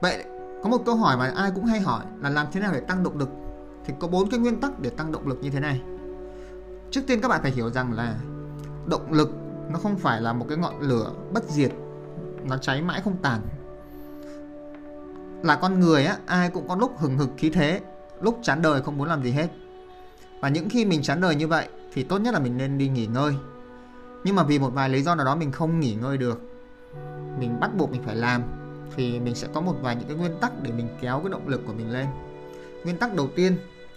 Vậy 0.00 0.24
có 0.62 0.68
một 0.68 0.82
câu 0.86 0.96
hỏi 0.96 1.16
mà 1.16 1.32
ai 1.36 1.50
cũng 1.54 1.64
hay 1.64 1.80
hỏi 1.80 2.04
là 2.20 2.30
làm 2.30 2.46
thế 2.52 2.60
nào 2.60 2.72
để 2.72 2.80
tăng 2.80 3.02
động 3.02 3.18
lực? 3.18 3.28
Thì 3.84 3.94
có 3.98 4.08
bốn 4.08 4.30
cái 4.30 4.40
nguyên 4.40 4.60
tắc 4.60 4.80
để 4.80 4.90
tăng 4.90 5.12
động 5.12 5.28
lực 5.28 5.38
như 5.42 5.50
thế 5.50 5.60
này. 5.60 5.80
Trước 6.90 7.00
tiên 7.06 7.20
các 7.20 7.28
bạn 7.28 7.42
phải 7.42 7.50
hiểu 7.50 7.70
rằng 7.70 7.92
là 7.92 8.14
động 8.86 9.12
lực 9.12 9.30
nó 9.72 9.78
không 9.78 9.96
phải 9.96 10.20
là 10.20 10.32
một 10.32 10.46
cái 10.48 10.58
ngọn 10.58 10.80
lửa 10.80 11.12
bất 11.32 11.44
diệt. 11.48 11.72
Nó 12.44 12.56
cháy 12.56 12.82
mãi 12.82 13.00
không 13.04 13.16
tàn. 13.22 13.40
Là 15.42 15.56
con 15.56 15.80
người 15.80 16.04
á, 16.04 16.16
ai 16.26 16.50
cũng 16.50 16.68
có 16.68 16.76
lúc 16.76 16.98
hừng 16.98 17.18
hực 17.18 17.28
khí 17.36 17.50
thế, 17.50 17.80
lúc 18.20 18.38
chán 18.42 18.62
đời 18.62 18.82
không 18.82 18.98
muốn 18.98 19.08
làm 19.08 19.22
gì 19.22 19.30
hết. 19.30 19.48
Và 20.40 20.48
những 20.48 20.68
khi 20.68 20.84
mình 20.84 21.02
chán 21.02 21.20
đời 21.20 21.34
như 21.34 21.48
vậy 21.48 21.68
thì 21.92 22.02
tốt 22.02 22.18
nhất 22.18 22.34
là 22.34 22.40
mình 22.40 22.56
nên 22.56 22.78
đi 22.78 22.88
nghỉ 22.88 23.06
ngơi. 23.06 23.34
Nhưng 24.24 24.36
mà 24.36 24.42
vì 24.42 24.58
một 24.58 24.70
vài 24.74 24.88
lý 24.88 25.02
do 25.02 25.14
nào 25.14 25.26
đó 25.26 25.36
mình 25.36 25.52
không 25.52 25.80
nghỉ 25.80 25.94
ngơi 25.94 26.18
được, 26.18 26.40
mình 27.38 27.60
bắt 27.60 27.70
buộc 27.76 27.90
mình 27.90 28.02
phải 28.02 28.16
làm, 28.16 28.42
thì 28.96 29.20
mình 29.20 29.34
sẽ 29.34 29.48
có 29.54 29.60
một 29.60 29.74
vài 29.82 29.96
những 29.96 30.08
cái 30.08 30.16
nguyên 30.16 30.40
tắc 30.40 30.62
để 30.62 30.72
mình 30.72 30.88
kéo 31.00 31.20
cái 31.20 31.30
động 31.30 31.48
lực 31.48 31.62
của 31.66 31.72
mình 31.72 31.90
lên. 31.90 32.06
Nguyên 32.84 32.96
tắc 32.96 33.14
đầu 33.14 33.28
tiên, 33.36 33.56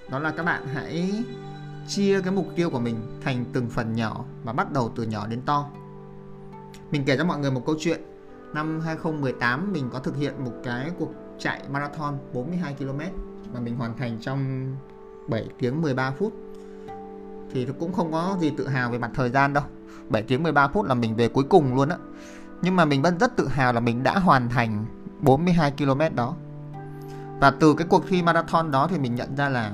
đó 0.10 0.20
là 0.20 0.32
các 0.32 0.44
bạn 0.44 0.68
hãy 0.74 1.24
chia 1.88 2.22
cái 2.22 2.32
mục 2.32 2.48
tiêu 2.56 2.70
của 2.70 2.80
mình 2.80 3.20
thành 3.24 3.46
từng 3.54 3.70
phần 3.70 3.94
nhỏ 3.94 4.26
và 4.44 4.54
bắt 4.54 4.72
đầu 4.72 4.92
từ 4.96 5.04
nhỏ 5.04 5.28
đến 5.28 5.42
to. 5.46 5.70
Mình 6.92 7.04
kể 7.06 7.18
cho 7.18 7.26
mọi 7.26 7.40
người 7.40 7.52
một 7.52 7.64
câu 7.66 7.76
chuyện. 7.80 8.02
Năm 8.54 8.82
2018 8.82 9.74
mình 9.74 9.90
có 9.94 10.00
thực 10.00 10.18
hiện 10.18 10.44
một 10.46 10.52
cái 10.64 10.92
cuộc 11.00 11.10
chạy 11.40 11.62
marathon 11.72 12.18
42 12.34 12.74
km 12.74 13.00
mà 13.54 13.60
mình 13.60 13.76
hoàn 13.76 13.98
thành 13.98 14.18
trong 14.22 14.68
7 15.28 15.48
tiếng 15.60 15.82
13 15.82 16.12
phút. 16.12 16.34
Thì 17.52 17.68
cũng 17.80 17.94
không 17.94 18.12
có 18.12 18.38
gì 18.40 18.54
tự 18.58 18.68
hào 18.68 18.92
về 18.92 18.98
mặt 18.98 19.12
thời 19.14 19.30
gian 19.30 19.54
đâu. 19.54 19.64
7 20.10 20.24
tiếng 20.24 20.44
13 20.44 20.68
phút 20.68 20.86
là 20.86 20.94
mình 20.94 21.16
về 21.16 21.28
cuối 21.28 21.44
cùng 21.44 21.76
luôn 21.76 21.90
á. 21.90 21.98
Nhưng 22.62 22.76
mà 22.76 22.86
mình 22.86 23.02
vẫn 23.02 23.20
rất 23.20 23.36
tự 23.36 23.48
hào 23.48 23.74
là 23.74 23.80
mình 23.80 24.04
đã 24.04 24.20
hoàn 24.20 24.50
thành 24.50 24.86
42 25.20 25.72
km 25.72 26.02
đó. 26.16 26.36
Và 27.40 27.52
từ 27.52 27.74
cái 27.74 27.88
cuộc 27.88 28.04
thi 28.08 28.22
marathon 28.22 28.72
đó 28.72 28.88
thì 28.88 29.00
mình 29.00 29.16
nhận 29.16 29.36
ra 29.36 29.50
là 29.50 29.72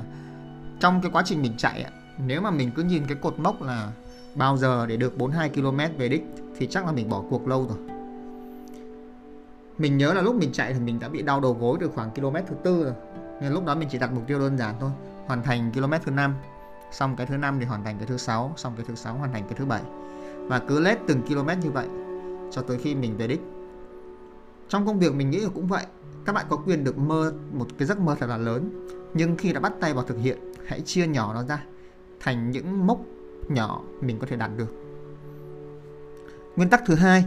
trong 0.80 1.02
cái 1.02 1.12
quá 1.12 1.24
trình 1.26 1.42
mình 1.42 1.54
chạy 1.58 1.86
nếu 2.28 2.42
mà 2.42 2.52
mình 2.52 2.72
cứ 2.76 2.84
nhìn 2.84 3.04
cái 3.08 3.18
cột 3.22 3.40
mốc 3.40 3.62
là 3.62 3.92
bao 4.36 4.58
giờ 4.58 4.86
để 4.86 4.98
được 4.98 5.18
42 5.18 5.50
km 5.50 5.78
về 5.98 6.10
đích, 6.10 6.26
thì 6.58 6.68
chắc 6.68 6.86
là 6.86 6.92
mình 6.92 7.10
bỏ 7.10 7.24
cuộc 7.30 7.48
lâu 7.48 7.68
rồi. 7.70 7.78
Mình 9.78 9.98
nhớ 9.98 10.14
là 10.14 10.22
lúc 10.22 10.36
mình 10.36 10.52
chạy 10.52 10.74
thì 10.74 10.80
mình 10.80 11.00
đã 11.00 11.10
bị 11.10 11.22
đau 11.22 11.40
đầu 11.40 11.58
gối 11.60 11.78
từ 11.82 11.90
khoảng 11.96 12.12
km 12.12 12.36
thứ 12.48 12.56
tư 12.64 12.84
rồi. 12.84 12.94
Nên 13.42 13.54
lúc 13.54 13.66
đó 13.66 13.76
mình 13.76 13.90
chỉ 13.92 13.98
đặt 13.98 14.14
mục 14.14 14.24
tiêu 14.28 14.40
đơn 14.40 14.58
giản 14.58 14.76
thôi, 14.80 14.92
hoàn 15.26 15.44
thành 15.44 15.72
km 15.72 15.94
thứ 16.06 16.12
năm, 16.12 16.36
xong 16.92 17.16
cái 17.16 17.28
thứ 17.28 17.38
năm 17.38 17.60
thì 17.60 17.66
hoàn 17.66 17.84
thành 17.84 17.98
cái 17.98 18.08
thứ 18.08 18.18
sáu, 18.18 18.54
xong 18.58 18.74
cái 18.78 18.86
thứ 18.88 18.96
sáu 18.96 19.14
hoàn 19.14 19.34
thành 19.34 19.44
cái 19.44 19.54
thứ 19.58 19.66
bảy. 19.66 19.82
Và 20.36 20.60
cứ 20.60 20.80
lết 20.80 20.98
từng 21.08 21.22
km 21.22 21.50
như 21.64 21.72
vậy, 21.72 21.88
cho 22.52 22.62
tới 22.62 22.78
khi 22.78 22.96
mình 22.96 23.18
về 23.18 23.28
đích. 23.28 23.42
Trong 24.70 24.86
công 24.86 25.00
việc 25.00 25.14
mình 25.14 25.30
nghĩ 25.30 25.40
là 25.40 25.50
cũng 25.54 25.68
vậy. 25.68 25.86
Các 26.26 26.36
bạn 26.36 26.46
có 26.50 26.56
quyền 26.56 26.84
được 26.84 26.98
mơ 26.98 27.34
một 27.54 27.68
cái 27.78 27.88
giấc 27.88 28.00
mơ 28.00 28.16
thật 28.20 28.28
là 28.28 28.38
lớn, 28.38 28.88
nhưng 29.14 29.38
khi 29.38 29.54
đã 29.54 29.60
bắt 29.60 29.74
tay 29.80 29.94
vào 29.94 30.04
thực 30.04 30.18
hiện, 30.18 30.38
hãy 30.66 30.82
chia 30.82 31.08
nhỏ 31.08 31.34
nó 31.34 31.44
ra 31.44 31.64
thành 32.20 32.52
những 32.52 32.88
mốc 32.88 33.00
nhỏ 33.48 33.82
mình 34.02 34.20
có 34.20 34.28
thể 34.30 34.36
đạt 34.36 34.52
được. 34.58 34.74
Nguyên 36.56 36.70
tắc 36.70 36.82
thứ 36.86 36.96
hai 36.96 37.26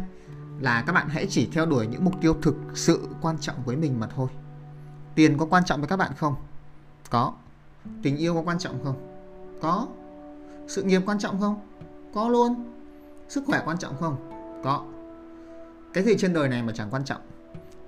là 0.60 0.84
các 0.86 0.92
bạn 0.92 1.08
hãy 1.08 1.26
chỉ 1.30 1.48
theo 1.52 1.66
đuổi 1.66 1.86
những 1.86 2.04
mục 2.04 2.14
tiêu 2.20 2.36
thực 2.42 2.54
sự 2.74 3.08
quan 3.22 3.38
trọng 3.38 3.56
với 3.64 3.76
mình 3.76 4.00
mà 4.00 4.06
thôi. 4.06 4.28
Tiền 5.14 5.38
có 5.38 5.46
quan 5.46 5.64
trọng 5.64 5.80
với 5.80 5.88
các 5.88 5.96
bạn 5.96 6.12
không? 6.16 6.34
Có. 7.10 7.32
Tình 8.02 8.16
yêu 8.16 8.34
có 8.34 8.42
quan 8.42 8.58
trọng 8.58 8.84
không? 8.84 8.96
Có. 9.60 9.88
Sự 10.68 10.82
nghiệp 10.82 11.02
quan 11.06 11.18
trọng 11.18 11.40
không? 11.40 11.60
Có 12.14 12.28
luôn. 12.28 12.72
Sức 13.28 13.44
khỏe 13.46 13.62
quan 13.64 13.78
trọng 13.78 13.96
không? 14.00 14.16
Có. 14.64 14.84
Cái 15.92 16.04
gì 16.04 16.14
trên 16.18 16.32
đời 16.32 16.48
này 16.48 16.62
mà 16.62 16.72
chẳng 16.72 16.88
quan 16.90 17.04
trọng? 17.04 17.20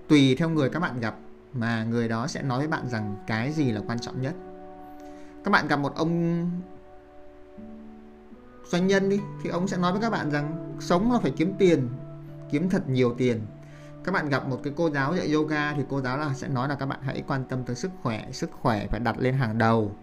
Tùy 0.09 0.37
theo 0.39 0.49
người 0.49 0.71
các 0.71 0.81
bạn 0.81 1.01
gặp 1.01 1.17
mà 1.53 1.85
người 1.85 2.09
đó 2.09 2.27
sẽ 2.27 2.43
nói 2.43 2.59
với 2.59 2.69
bạn 2.69 2.89
rằng 2.89 3.17
cái 3.27 3.53
gì 3.53 3.73
là 3.73 3.81
quan 3.87 3.99
trọng 3.99 4.23
nhất. 4.23 4.35
Các 5.45 5.51
bạn 5.51 5.69
gặp 5.69 5.77
một 5.77 5.95
ông 5.95 6.51
doanh 8.67 8.87
nhân 8.87 9.09
đi, 9.09 9.21
thì 9.43 9.51
ông 9.51 9.69
sẽ 9.69 9.77
nói 9.77 9.93
với 9.93 10.01
các 10.01 10.11
bạn 10.11 10.31
rằng 10.31 10.77
sống 10.81 11.13
là 11.13 11.19
phải 11.19 11.33
kiếm 11.37 11.55
tiền, 11.59 11.89
kiếm 12.51 12.71
thật 12.71 12.89
nhiều 12.89 13.15
tiền. 13.19 13.41
Các 14.05 14.13
bạn 14.13 14.29
gặp 14.29 14.49
một 14.49 14.61
cái 14.63 14.73
cô 14.77 14.91
giáo 14.91 15.17
dạy 15.17 15.33
yoga 15.33 15.73
thì 15.73 15.83
cô 15.89 16.01
giáo 16.01 16.19
là 16.19 16.35
sẽ 16.35 16.49
nói 16.49 16.69
là 16.69 16.75
các 16.75 16.87
bạn 16.87 16.99
hãy 17.03 17.23
quan 17.27 17.45
tâm 17.45 17.65
tới 17.65 17.77
sức 17.77 17.91
khỏe 18.03 18.29
sức 18.33 18.51
khỏe 18.63 18.87
phải 18.87 19.01
đặt 19.01 19.17
lên 19.19 19.35
hàng 19.35 19.59
đầu. 19.59 19.97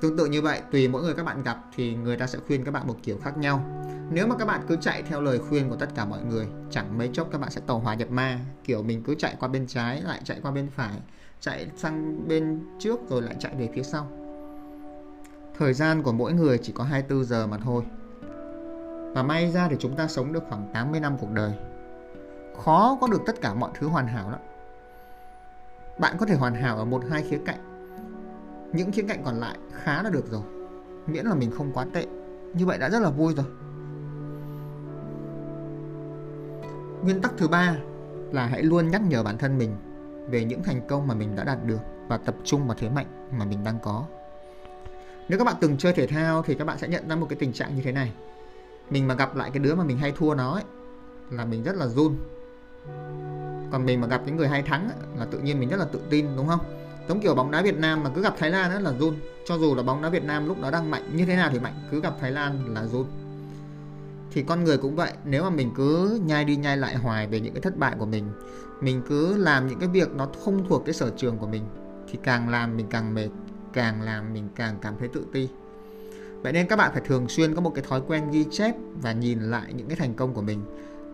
Tương 0.00 0.16
tự 0.16 0.26
như 0.26 0.42
vậy, 0.42 0.60
tùy 0.70 0.88
mỗi 0.88 1.02
người 1.02 1.14
các 1.14 1.26
bạn 1.26 1.42
gặp 1.42 1.58
thì 1.76 1.94
người 1.94 2.16
ta 2.16 2.26
sẽ 2.26 2.38
khuyên 2.46 2.64
các 2.64 2.70
bạn 2.70 2.86
một 2.86 2.96
kiểu 3.02 3.18
khác 3.24 3.38
nhau. 3.38 3.64
Nếu 4.10 4.26
mà 4.26 4.36
các 4.36 4.44
bạn 4.44 4.60
cứ 4.68 4.76
chạy 4.80 5.02
theo 5.02 5.20
lời 5.20 5.38
khuyên 5.38 5.70
của 5.70 5.76
tất 5.76 5.88
cả 5.94 6.04
mọi 6.04 6.22
người, 6.22 6.46
chẳng 6.70 6.98
mấy 6.98 7.10
chốc 7.12 7.28
các 7.32 7.40
bạn 7.40 7.50
sẽ 7.50 7.60
tàu 7.66 7.78
hỏa 7.78 7.94
nhập 7.94 8.10
ma. 8.10 8.40
Kiểu 8.64 8.82
mình 8.82 9.02
cứ 9.02 9.14
chạy 9.18 9.36
qua 9.40 9.48
bên 9.48 9.66
trái, 9.66 10.02
lại 10.02 10.20
chạy 10.24 10.40
qua 10.42 10.50
bên 10.50 10.68
phải, 10.76 10.98
chạy 11.40 11.66
sang 11.76 12.28
bên 12.28 12.60
trước 12.78 13.00
rồi 13.08 13.22
lại 13.22 13.36
chạy 13.38 13.54
về 13.54 13.68
phía 13.74 13.82
sau 13.82 14.21
thời 15.58 15.72
gian 15.72 16.02
của 16.02 16.12
mỗi 16.12 16.32
người 16.32 16.58
chỉ 16.58 16.72
có 16.72 16.84
24 16.84 17.24
giờ 17.24 17.46
mà 17.46 17.58
thôi. 17.58 17.82
Và 19.14 19.22
may 19.22 19.50
ra 19.50 19.68
thì 19.68 19.76
chúng 19.78 19.96
ta 19.96 20.08
sống 20.08 20.32
được 20.32 20.42
khoảng 20.48 20.70
80 20.74 21.00
năm 21.00 21.16
cuộc 21.18 21.30
đời. 21.30 21.52
Khó 22.64 22.98
có 23.00 23.06
được 23.06 23.22
tất 23.26 23.40
cả 23.40 23.54
mọi 23.54 23.70
thứ 23.74 23.88
hoàn 23.88 24.06
hảo 24.06 24.30
lắm. 24.30 24.40
Bạn 25.98 26.16
có 26.18 26.26
thể 26.26 26.34
hoàn 26.34 26.54
hảo 26.54 26.76
ở 26.76 26.84
một, 26.84 27.02
hai 27.10 27.22
khía 27.22 27.38
cạnh. 27.46 27.58
Những 28.72 28.92
khía 28.92 29.04
cạnh 29.08 29.22
còn 29.24 29.40
lại 29.40 29.56
khá 29.72 30.02
là 30.02 30.10
được 30.10 30.30
rồi, 30.30 30.42
miễn 31.06 31.26
là 31.26 31.34
mình 31.34 31.50
không 31.50 31.72
quá 31.72 31.86
tệ. 31.92 32.06
Như 32.54 32.66
vậy 32.66 32.78
đã 32.78 32.90
rất 32.90 33.02
là 33.02 33.10
vui 33.10 33.34
rồi. 33.34 33.46
Nguyên 37.02 37.22
tắc 37.22 37.32
thứ 37.36 37.48
ba 37.48 37.76
là 38.32 38.46
hãy 38.46 38.62
luôn 38.62 38.90
nhắc 38.90 39.02
nhở 39.08 39.22
bản 39.22 39.38
thân 39.38 39.58
mình 39.58 39.76
về 40.30 40.44
những 40.44 40.62
thành 40.62 40.80
công 40.88 41.06
mà 41.06 41.14
mình 41.14 41.36
đã 41.36 41.44
đạt 41.44 41.64
được 41.64 41.80
và 42.08 42.16
tập 42.16 42.34
trung 42.44 42.66
vào 42.66 42.76
thế 42.80 42.88
mạnh 42.90 43.28
mà 43.38 43.44
mình 43.44 43.64
đang 43.64 43.78
có 43.82 44.04
nếu 45.28 45.38
các 45.38 45.44
bạn 45.44 45.56
từng 45.60 45.78
chơi 45.78 45.92
thể 45.92 46.06
thao 46.06 46.42
thì 46.42 46.54
các 46.54 46.64
bạn 46.64 46.78
sẽ 46.78 46.88
nhận 46.88 47.08
ra 47.08 47.16
một 47.16 47.26
cái 47.28 47.36
tình 47.36 47.52
trạng 47.52 47.76
như 47.76 47.82
thế 47.82 47.92
này. 47.92 48.12
Mình 48.90 49.08
mà 49.08 49.14
gặp 49.14 49.36
lại 49.36 49.50
cái 49.50 49.58
đứa 49.58 49.74
mà 49.74 49.84
mình 49.84 49.98
hay 49.98 50.12
thua 50.16 50.34
nó 50.34 50.52
ấy, 50.52 50.64
là 51.30 51.44
mình 51.44 51.62
rất 51.62 51.76
là 51.76 51.86
run. 51.86 52.16
Còn 53.72 53.86
mình 53.86 54.00
mà 54.00 54.06
gặp 54.06 54.22
những 54.26 54.36
người 54.36 54.48
hay 54.48 54.62
thắng 54.62 54.88
ấy, 54.88 54.98
là 55.18 55.24
tự 55.24 55.38
nhiên 55.38 55.60
mình 55.60 55.68
rất 55.68 55.76
là 55.76 55.84
tự 55.84 56.00
tin 56.10 56.26
đúng 56.36 56.48
không? 56.48 56.60
Giống 57.08 57.20
kiểu 57.20 57.34
bóng 57.34 57.50
đá 57.50 57.62
Việt 57.62 57.78
Nam 57.78 58.02
mà 58.02 58.10
cứ 58.14 58.22
gặp 58.22 58.34
Thái 58.38 58.50
Lan 58.50 58.70
ấy 58.70 58.82
là 58.82 58.92
run. 58.98 59.14
Cho 59.46 59.58
dù 59.58 59.74
là 59.74 59.82
bóng 59.82 60.02
đá 60.02 60.08
Việt 60.08 60.24
Nam 60.24 60.48
lúc 60.48 60.60
đó 60.60 60.70
đang 60.70 60.90
mạnh 60.90 61.16
như 61.16 61.26
thế 61.26 61.36
nào 61.36 61.50
thì 61.52 61.58
mạnh 61.58 61.74
cứ 61.90 62.00
gặp 62.00 62.14
Thái 62.20 62.30
Lan 62.30 62.74
là 62.74 62.86
run. 62.86 63.06
Thì 64.30 64.42
con 64.42 64.64
người 64.64 64.78
cũng 64.78 64.96
vậy 64.96 65.12
nếu 65.24 65.42
mà 65.42 65.50
mình 65.50 65.70
cứ 65.76 66.20
nhai 66.24 66.44
đi 66.44 66.56
nhai 66.56 66.76
lại 66.76 66.96
hoài 66.96 67.26
về 67.26 67.40
những 67.40 67.54
cái 67.54 67.60
thất 67.60 67.76
bại 67.76 67.94
của 67.98 68.06
mình 68.06 68.24
mình 68.82 69.02
cứ 69.08 69.36
làm 69.36 69.66
những 69.66 69.78
cái 69.78 69.88
việc 69.88 70.10
nó 70.10 70.28
không 70.44 70.68
thuộc 70.68 70.82
cái 70.84 70.94
sở 70.94 71.10
trường 71.16 71.38
của 71.38 71.46
mình 71.46 71.62
thì 72.08 72.18
càng 72.22 72.48
làm 72.48 72.76
mình 72.76 72.86
càng 72.90 73.14
mệt 73.14 73.28
càng 73.72 74.02
làm 74.02 74.32
mình 74.32 74.48
càng 74.54 74.78
cảm 74.82 74.94
thấy 74.98 75.08
tự 75.08 75.26
ti. 75.32 75.48
Vậy 76.42 76.52
nên 76.52 76.66
các 76.66 76.76
bạn 76.76 76.92
phải 76.92 77.02
thường 77.06 77.28
xuyên 77.28 77.54
có 77.54 77.60
một 77.60 77.72
cái 77.74 77.84
thói 77.88 78.02
quen 78.06 78.30
ghi 78.30 78.44
chép 78.50 78.74
và 79.02 79.12
nhìn 79.12 79.40
lại 79.40 79.72
những 79.72 79.88
cái 79.88 79.96
thành 79.96 80.14
công 80.14 80.34
của 80.34 80.42
mình, 80.42 80.60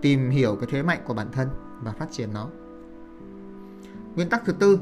tìm 0.03 0.31
hiểu 0.31 0.57
cái 0.57 0.69
thế 0.73 0.83
mạnh 0.83 1.01
của 1.07 1.15
bản 1.15 1.33
thân 1.33 1.49
và 1.83 1.93
phát 1.93 2.07
triển 2.13 2.33
nó. 2.33 2.49
Nguyên 4.15 4.29
tắc 4.29 4.43
thứ 4.45 4.53
tư, 4.53 4.79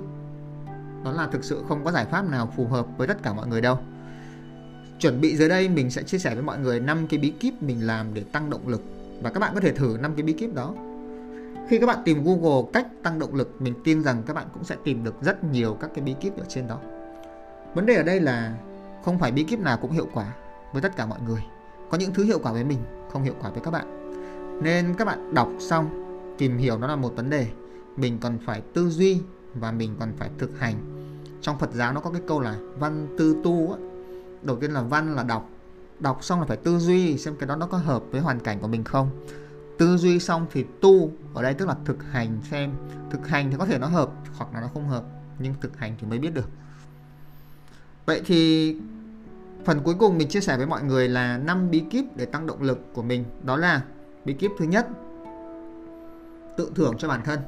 đó 1.05 1.13
là 1.13 1.27
thực 1.27 1.45
sự 1.45 1.63
không 1.69 1.85
có 1.85 1.93
giải 1.93 2.05
pháp 2.05 2.31
nào 2.31 2.53
phù 2.57 2.67
hợp 2.67 2.87
với 2.99 3.09
tất 3.09 3.23
cả 3.23 3.33
mọi 3.33 3.47
người 3.47 3.61
đâu. 3.61 3.79
Chuẩn 5.01 5.21
bị 5.21 5.37
dưới 5.37 5.49
đây 5.49 5.69
mình 5.69 5.91
sẽ 5.91 6.03
chia 6.03 6.19
sẻ 6.19 6.35
với 6.35 6.43
mọi 6.43 6.59
người 6.59 6.81
năm 6.81 7.07
cái 7.07 7.19
bí 7.19 7.31
kíp 7.31 7.63
mình 7.63 7.87
làm 7.87 8.15
để 8.15 8.25
tăng 8.33 8.51
động 8.51 8.69
lực. 8.69 8.83
Và 9.23 9.31
các 9.31 9.41
bạn 9.41 9.55
có 9.55 9.61
thể 9.61 9.73
thử 9.73 9.99
năm 10.01 10.15
cái 10.15 10.23
bí 10.23 10.33
kíp 10.33 10.55
đó. 10.55 10.75
Khi 11.69 11.79
các 11.79 11.87
bạn 11.87 11.99
tìm 12.05 12.25
Google 12.25 12.71
cách 12.73 12.87
tăng 13.03 13.19
động 13.19 13.35
lực, 13.35 13.63
mình 13.63 13.75
tin 13.85 14.03
rằng 14.03 14.23
các 14.27 14.35
bạn 14.35 14.47
cũng 14.55 14.65
sẽ 14.65 14.77
tìm 14.85 15.05
được 15.05 15.15
rất 15.23 15.45
nhiều 15.45 15.77
các 15.81 15.91
cái 15.95 16.05
bí 16.05 16.15
kíp 16.21 16.39
ở 16.39 16.45
trên 16.49 16.69
đó 16.69 16.81
vấn 17.77 17.87
đề 17.87 17.95
ở 17.95 18.03
đây 18.03 18.21
là 18.21 18.55
không 19.05 19.19
phải 19.19 19.33
bí 19.33 19.45
kíp 19.45 19.61
nào 19.61 19.77
cũng 19.77 19.93
hiệu 19.93 20.09
quả 20.13 20.35
với 20.73 20.83
tất 20.83 20.97
cả 20.97 21.07
mọi 21.07 21.19
người. 21.27 21.41
Có 21.91 21.99
những 21.99 22.15
thứ 22.15 22.25
hiệu 22.25 22.39
quả 22.39 22.53
với 22.53 22.65
mình, 22.65 22.79
không 23.13 23.23
hiệu 23.23 23.35
quả 23.41 23.51
với 23.51 23.61
các 23.61 23.71
bạn. 23.71 24.13
Nên 24.63 24.95
các 24.99 25.05
bạn 25.05 25.35
đọc 25.35 25.49
xong, 25.61 25.89
tìm 26.39 26.59
hiểu 26.59 26.79
nó 26.79 26.87
là 26.87 26.97
một 26.97 27.13
vấn 27.17 27.31
đề, 27.31 27.47
mình 27.97 28.19
còn 28.21 28.39
phải 28.47 28.61
tư 28.75 28.89
duy 28.89 29.21
và 29.55 29.73
mình 29.73 29.97
còn 30.01 30.13
phải 30.19 30.31
thực 30.39 30.59
hành. 30.59 30.75
Trong 31.41 31.59
Phật 31.59 31.73
giáo 31.73 31.93
nó 31.93 32.01
có 32.01 32.11
cái 32.11 32.23
câu 32.27 32.41
là 32.41 32.57
văn 32.79 33.15
tư 33.19 33.37
tu 33.45 33.73
á. 33.73 33.79
đầu 34.43 34.57
tiên 34.57 34.71
là 34.71 34.83
văn 34.83 35.15
là 35.15 35.23
đọc. 35.23 35.51
Đọc 36.01 36.25
xong 36.25 36.41
là 36.41 36.47
phải 36.47 36.57
tư 36.57 36.79
duy 36.79 37.19
xem 37.19 37.37
cái 37.39 37.47
đó 37.47 37.57
nó 37.57 37.67
có 37.67 37.79
hợp 37.79 38.03
với 38.11 38.21
hoàn 38.21 38.41
cảnh 38.41 38.59
của 38.61 38.69
mình 38.69 38.85
không. 38.85 39.11
Tư 39.79 39.97
duy 39.97 40.19
xong 40.19 40.47
thì 40.53 40.65
tu, 40.81 41.11
ở 41.35 41.43
đây 41.43 41.55
tức 41.55 41.69
là 41.69 41.75
thực 41.85 42.03
hành 42.03 42.39
xem. 42.51 42.73
Thực 43.11 43.29
hành 43.29 43.51
thì 43.51 43.57
có 43.59 43.67
thể 43.67 43.79
nó 43.79 43.87
hợp 43.87 44.11
hoặc 44.37 44.55
là 44.55 44.61
nó 44.61 44.69
không 44.75 44.89
hợp, 44.89 45.05
nhưng 45.39 45.55
thực 45.61 45.77
hành 45.77 45.95
thì 46.01 46.07
mới 46.07 46.19
biết 46.19 46.35
được 46.35 46.49
vậy 48.07 48.23
thì 48.27 48.77
phần 49.65 49.81
cuối 49.85 49.95
cùng 49.99 50.19
mình 50.19 50.29
chia 50.29 50.41
sẻ 50.41 50.57
với 50.57 50.67
mọi 50.67 50.83
người 50.83 51.09
là 51.09 51.39
năm 51.39 51.71
bí 51.71 51.85
kíp 51.91 52.05
để 52.17 52.25
tăng 52.25 52.47
động 52.47 52.63
lực 52.63 52.95
của 52.95 53.03
mình. 53.03 53.25
Đó 53.43 53.57
là 53.57 53.83
bí 54.25 54.33
kíp 54.33 54.51
thứ 54.59 54.65
nhất 54.65 54.89
tự 56.57 56.73
thưởng 56.75 56.95
cho 56.99 57.09
bản 57.09 57.21
thân. 57.25 57.41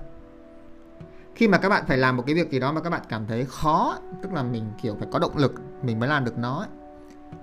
Khi 1.34 1.48
mà 1.48 1.58
các 1.58 1.68
bạn 1.68 1.84
phải 1.86 1.98
làm 1.98 2.16
một 2.16 2.22
cái 2.26 2.34
việc 2.34 2.50
gì 2.50 2.60
đó 2.60 2.72
mà 2.72 2.80
các 2.80 2.90
bạn 2.90 3.02
cảm 3.08 3.26
thấy 3.26 3.44
khó 3.44 3.98
tức 4.22 4.32
là 4.32 4.42
mình 4.42 4.64
kiểu 4.82 4.96
phải 4.98 5.08
có 5.12 5.18
động 5.18 5.36
lực 5.36 5.54
mình 5.82 6.00
mới 6.00 6.08
làm 6.08 6.24
được 6.24 6.38
nó 6.38 6.66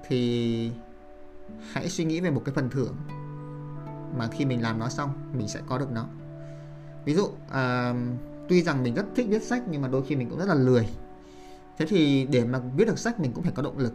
thì 0.07 0.71
hãy 1.71 1.89
suy 1.89 2.05
nghĩ 2.05 2.19
về 2.19 2.29
một 2.29 2.41
cái 2.45 2.55
phần 2.55 2.69
thưởng 2.69 2.95
mà 4.17 4.27
khi 4.27 4.45
mình 4.45 4.61
làm 4.61 4.79
nó 4.79 4.89
xong 4.89 5.09
mình 5.33 5.47
sẽ 5.47 5.59
có 5.67 5.77
được 5.77 5.91
nó. 5.91 6.05
Ví 7.05 7.13
dụ 7.13 7.23
uh, 7.23 7.95
tuy 8.49 8.61
rằng 8.63 8.83
mình 8.83 8.95
rất 8.95 9.05
thích 9.15 9.27
viết 9.29 9.43
sách 9.43 9.63
nhưng 9.69 9.81
mà 9.81 9.87
đôi 9.87 10.03
khi 10.07 10.15
mình 10.15 10.29
cũng 10.29 10.39
rất 10.39 10.47
là 10.47 10.55
lười 10.55 10.89
thế 11.77 11.85
thì 11.85 12.27
để 12.31 12.45
mà 12.45 12.59
viết 12.77 12.85
được 12.85 12.99
sách 12.99 13.19
mình 13.19 13.31
cũng 13.33 13.43
phải 13.43 13.53
có 13.55 13.63
động 13.63 13.77
lực. 13.77 13.93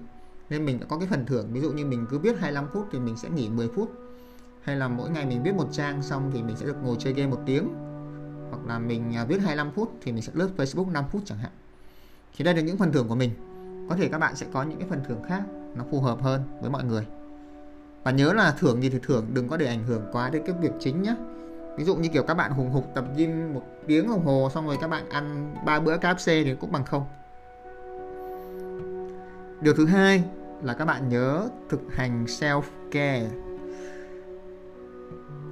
Nên 0.51 0.65
mình 0.65 0.81
đã 0.81 0.87
có 0.89 0.99
cái 0.99 1.09
phần 1.09 1.27
thưởng. 1.27 1.53
Ví 1.53 1.61
dụ 1.61 1.73
như 1.73 1.87
mình 1.87 2.07
cứ 2.11 2.19
viết 2.19 2.39
25 2.39 2.69
phút 2.73 2.89
thì 2.93 2.99
mình 2.99 3.17
sẽ 3.17 3.29
nghỉ 3.31 3.49
10 3.49 3.69
phút. 3.69 3.93
Hay 4.63 4.77
là 4.77 4.89
mỗi 4.89 5.11
ngày 5.11 5.27
mình 5.27 5.43
viết 5.43 5.55
một 5.55 5.69
trang 5.73 6.03
xong 6.03 6.31
thì 6.35 6.43
mình 6.43 6.57
sẽ 6.57 6.67
được 6.67 6.77
ngồi 6.83 6.97
chơi 6.99 7.13
game 7.13 7.31
một 7.31 7.41
tiếng. 7.47 7.69
Hoặc 8.51 8.67
là 8.67 8.79
mình 8.79 9.17
à, 9.17 9.25
viết 9.25 9.41
25 9.41 9.71
phút 9.73 9.93
thì 10.03 10.13
mình 10.13 10.23
sẽ 10.23 10.33
lướt 10.35 10.51
Facebook 10.57 10.93
5 10.93 11.05
phút 11.11 11.23
chẳng 11.25 11.39
hạn. 11.39 11.53
Thì 12.37 12.45
đây 12.45 12.55
là 12.55 12.61
những 12.61 12.77
phần 12.77 12.93
thưởng 12.93 13.09
của 13.09 13.15
mình. 13.15 13.31
Có 13.89 13.97
thể 13.97 14.09
các 14.09 14.19
bạn 14.19 14.37
sẽ 14.37 14.47
có 14.53 14.63
những 14.63 14.79
cái 14.79 14.89
phần 14.89 15.01
thưởng 15.09 15.23
khác 15.23 15.43
nó 15.75 15.85
phù 15.91 16.01
hợp 16.01 16.23
hơn 16.23 16.43
với 16.61 16.71
mọi 16.71 16.85
người. 16.85 17.07
Và 18.05 18.11
nhớ 18.11 18.33
là 18.33 18.55
thưởng 18.59 18.83
gì 18.83 18.91
thì 18.91 18.99
thưởng, 19.03 19.27
đừng 19.33 19.49
có 19.49 19.57
để 19.57 19.67
ảnh 19.67 19.85
hưởng 19.85 20.03
quá 20.13 20.31
đến 20.31 20.43
cái 20.47 20.55
việc 20.61 20.73
chính 20.81 21.03
nhé 21.03 21.15
ví 21.81 21.85
dụ 21.85 21.97
như 21.97 22.09
kiểu 22.09 22.23
các 22.23 22.35
bạn 22.35 22.53
hùng 22.53 22.71
hục 22.71 22.95
tập 22.95 23.05
gym 23.17 23.55
một 23.55 23.63
tiếng 23.87 24.09
đồng 24.09 24.25
hồ 24.25 24.49
xong 24.55 24.67
rồi 24.67 24.77
các 24.81 24.89
bạn 24.89 25.09
ăn 25.09 25.55
ba 25.65 25.81
bữa 25.81 25.97
KFC 25.97 26.45
thì 26.45 26.55
cũng 26.61 26.73
bằng 26.73 26.85
không 26.85 27.05
điều 29.61 29.75
thứ 29.75 29.87
hai 29.87 30.25
là 30.63 30.75
các 30.75 30.85
bạn 30.85 31.09
nhớ 31.09 31.49
thực 31.69 31.81
hành 31.91 32.25
self 32.25 32.63
care 32.91 33.31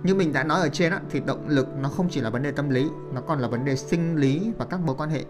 như 0.02 0.14
mình 0.14 0.32
đã 0.32 0.44
nói 0.44 0.60
ở 0.60 0.68
trên 0.68 0.92
á, 0.92 1.00
thì 1.10 1.20
động 1.20 1.48
lực 1.48 1.68
nó 1.80 1.88
không 1.88 2.08
chỉ 2.10 2.20
là 2.20 2.30
vấn 2.30 2.42
đề 2.42 2.50
tâm 2.50 2.70
lý 2.70 2.88
nó 3.12 3.20
còn 3.20 3.38
là 3.38 3.48
vấn 3.48 3.64
đề 3.64 3.76
sinh 3.76 4.16
lý 4.16 4.52
và 4.58 4.64
các 4.64 4.80
mối 4.80 4.96
quan 4.98 5.10
hệ. 5.10 5.24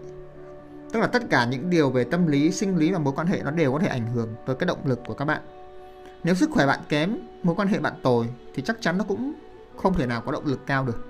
Tức 0.91 0.99
là 0.99 1.07
tất 1.07 1.23
cả 1.29 1.45
những 1.45 1.69
điều 1.69 1.89
về 1.89 2.03
tâm 2.03 2.27
lý 2.27 2.51
sinh 2.51 2.77
lý 2.77 2.91
và 2.91 2.99
mối 2.99 3.13
quan 3.17 3.27
hệ 3.27 3.41
nó 3.43 3.51
đều 3.51 3.73
có 3.73 3.79
thể 3.79 3.87
ảnh 3.87 4.07
hưởng 4.13 4.35
tới 4.45 4.55
cái 4.55 4.67
động 4.67 4.79
lực 4.85 4.99
của 5.07 5.13
các 5.13 5.25
bạn. 5.25 5.41
Nếu 6.23 6.35
sức 6.35 6.49
khỏe 6.53 6.67
bạn 6.67 6.79
kém 6.89 7.17
mối 7.43 7.55
quan 7.55 7.67
hệ 7.67 7.79
bạn 7.79 7.93
tồi 8.03 8.29
thì 8.53 8.61
chắc 8.61 8.77
chắn 8.81 8.97
nó 8.97 9.03
cũng 9.07 9.33
không 9.75 9.93
thể 9.93 10.05
nào 10.05 10.21
có 10.21 10.31
động 10.31 10.45
lực 10.45 10.59
cao 10.65 10.85
được. 10.85 11.05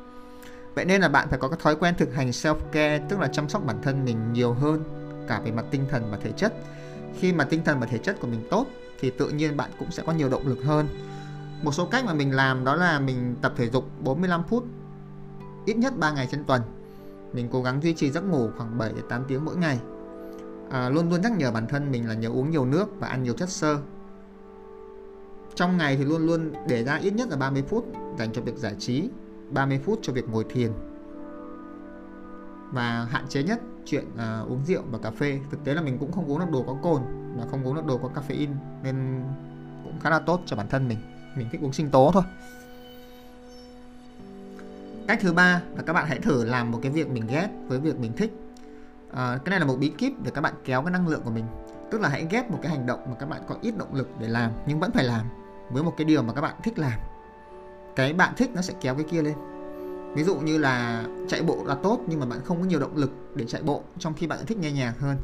Vậy 0.75 0.85
nên 0.85 1.01
là 1.01 1.09
bạn 1.09 1.27
phải 1.29 1.39
có 1.39 1.47
cái 1.47 1.59
thói 1.61 1.75
quen 1.75 1.93
thực 1.97 2.13
hành 2.13 2.29
self 2.29 2.55
care 2.71 2.99
tức 3.09 3.19
là 3.19 3.27
chăm 3.27 3.49
sóc 3.49 3.65
bản 3.65 3.81
thân 3.81 4.05
mình 4.05 4.33
nhiều 4.33 4.53
hơn 4.53 4.83
cả 5.27 5.41
về 5.45 5.51
mặt 5.51 5.65
tinh 5.71 5.85
thần 5.89 6.11
và 6.11 6.17
thể 6.17 6.31
chất 6.31 6.53
khi 7.15 7.33
mà 7.33 7.43
tinh 7.43 7.63
thần 7.63 7.79
và 7.79 7.85
thể 7.85 7.97
chất 7.97 8.19
của 8.19 8.27
mình 8.27 8.47
tốt 8.49 8.65
thì 8.99 9.09
tự 9.09 9.29
nhiên 9.29 9.57
bạn 9.57 9.71
cũng 9.79 9.91
sẽ 9.91 10.03
có 10.05 10.11
nhiều 10.13 10.29
động 10.29 10.47
lực 10.47 10.63
hơn. 10.63 10.87
Một 11.63 11.71
số 11.71 11.85
cách 11.85 12.05
mà 12.05 12.13
mình 12.13 12.35
làm 12.35 12.65
đó 12.65 12.75
là 12.75 12.99
mình 12.99 13.35
tập 13.41 13.53
thể 13.57 13.69
dục 13.69 13.85
45 14.03 14.43
phút 14.43 14.65
ít 15.65 15.77
nhất 15.77 15.97
3 15.97 16.11
ngày 16.11 16.27
trên 16.31 16.43
tuần. 16.43 16.61
Mình 17.33 17.49
cố 17.51 17.61
gắng 17.61 17.81
duy 17.83 17.93
trì 17.93 18.11
giấc 18.11 18.21
ngủ 18.21 18.49
khoảng 18.57 18.77
7 18.77 18.93
đến 18.93 19.05
8 19.09 19.23
tiếng 19.27 19.45
mỗi 19.45 19.55
ngày. 19.55 19.79
À, 20.71 20.89
luôn 20.89 21.09
luôn 21.09 21.21
nhắc 21.21 21.31
nhở 21.37 21.51
bản 21.51 21.67
thân 21.67 21.91
mình 21.91 22.07
là 22.07 22.13
nhớ 22.13 22.29
uống 22.29 22.51
nhiều 22.51 22.65
nước 22.65 22.99
và 22.99 23.07
ăn 23.07 23.23
nhiều 23.23 23.33
chất 23.33 23.49
xơ. 23.49 23.77
Trong 25.55 25.77
ngày 25.77 25.97
thì 25.97 26.05
luôn 26.05 26.25
luôn 26.25 26.53
để 26.67 26.83
ra 26.83 26.95
ít 26.95 27.13
nhất 27.13 27.29
là 27.29 27.37
30 27.37 27.63
phút 27.67 27.85
dành 28.19 28.33
cho 28.33 28.41
việc 28.41 28.57
giải 28.57 28.75
trí 28.79 29.09
30 29.49 29.79
phút 29.85 29.99
cho 30.01 30.13
việc 30.13 30.29
ngồi 30.29 30.45
thiền. 30.49 30.71
Và 32.71 33.07
hạn 33.11 33.25
chế 33.29 33.43
nhất 33.43 33.61
chuyện 33.85 34.05
à, 34.17 34.39
uống 34.39 34.65
rượu 34.65 34.81
và 34.91 34.97
cà 34.97 35.11
phê. 35.11 35.39
Thực 35.51 35.63
tế 35.63 35.73
là 35.73 35.81
mình 35.81 35.97
cũng 35.97 36.11
không 36.11 36.25
uống 36.25 36.39
được 36.39 36.51
đồ 36.51 36.63
có 36.63 36.75
cồn 36.81 37.01
và 37.37 37.45
không 37.51 37.63
uống 37.63 37.75
được 37.75 37.85
đồ 37.85 37.97
có 37.97 38.09
caffeine 38.15 38.53
nên 38.83 39.23
cũng 39.83 39.99
khá 39.99 40.09
là 40.09 40.19
tốt 40.19 40.41
cho 40.45 40.55
bản 40.55 40.67
thân 40.69 40.87
mình. 40.87 40.97
Mình 41.35 41.47
thích 41.51 41.61
uống 41.61 41.73
sinh 41.73 41.89
tố 41.89 42.11
thôi. 42.13 42.23
Cách 45.07 45.19
thứ 45.21 45.33
ba 45.33 45.61
là 45.75 45.83
các 45.83 45.93
bạn 45.93 46.05
hãy 46.07 46.19
thử 46.19 46.45
làm 46.45 46.71
một 46.71 46.79
cái 46.81 46.91
việc 46.91 47.09
mình 47.09 47.27
ghét 47.27 47.49
với 47.67 47.79
việc 47.79 47.99
mình 47.99 48.13
thích. 48.17 48.33
À, 49.11 49.37
cái 49.45 49.49
này 49.49 49.59
là 49.59 49.65
một 49.65 49.75
bí 49.79 49.89
kíp 49.97 50.13
để 50.23 50.31
các 50.31 50.41
bạn 50.41 50.53
kéo 50.65 50.81
cái 50.81 50.91
năng 50.91 51.07
lượng 51.07 51.21
của 51.23 51.31
mình. 51.31 51.45
Tức 51.91 52.01
là 52.01 52.09
hãy 52.09 52.27
ghét 52.29 52.51
một 52.51 52.59
cái 52.61 52.71
hành 52.71 52.85
động 52.85 52.99
mà 53.09 53.15
các 53.19 53.29
bạn 53.29 53.41
có 53.47 53.55
ít 53.61 53.77
động 53.77 53.95
lực 53.95 54.09
để 54.19 54.27
làm 54.27 54.51
nhưng 54.67 54.79
vẫn 54.79 54.91
phải 54.91 55.03
làm 55.03 55.25
với 55.71 55.83
một 55.83 55.93
cái 55.97 56.05
điều 56.05 56.23
mà 56.23 56.33
các 56.33 56.41
bạn 56.41 56.55
thích 56.63 56.79
làm. 56.79 56.99
Cái 57.95 58.13
bạn 58.13 58.33
thích 58.37 58.51
nó 58.53 58.61
sẽ 58.61 58.73
kéo 58.81 58.95
cái 58.95 59.05
kia 59.11 59.21
lên 59.21 59.35
ví 60.15 60.23
dụ 60.23 60.35
như 60.35 60.57
là 60.57 61.05
chạy 61.27 61.41
bộ 61.41 61.63
là 61.65 61.75
tốt 61.75 61.99
nhưng 62.07 62.19
mà 62.19 62.25
bạn 62.25 62.39
không 62.45 62.59
có 62.61 62.65
nhiều 62.65 62.79
động 62.79 62.97
lực 62.97 63.11
để 63.35 63.45
chạy 63.45 63.61
bộ 63.61 63.83
trong 63.99 64.13
khi 64.13 64.27
bạn 64.27 64.39
thích 64.45 64.57
nghe 64.57 64.71
nhạc 64.71 64.93
hơn 64.99 65.17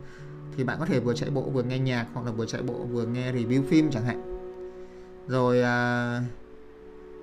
thì 0.58 0.64
bạn 0.64 0.78
có 0.80 0.86
thể 0.86 1.00
vừa 1.00 1.14
chạy 1.14 1.30
bộ 1.30 1.42
vừa 1.42 1.64
nghe 1.64 1.80
nhạc 1.80 2.08
hoặc 2.14 2.26
là 2.26 2.32
vừa 2.32 2.46
chạy 2.46 2.62
bộ 2.62 2.74
vừa 2.74 3.06
nghe 3.06 3.32
review 3.32 3.64
phim 3.64 3.92
chẳng 3.92 4.06
hạn. 4.06 4.22
Rồi 5.28 5.62
à, 5.62 6.22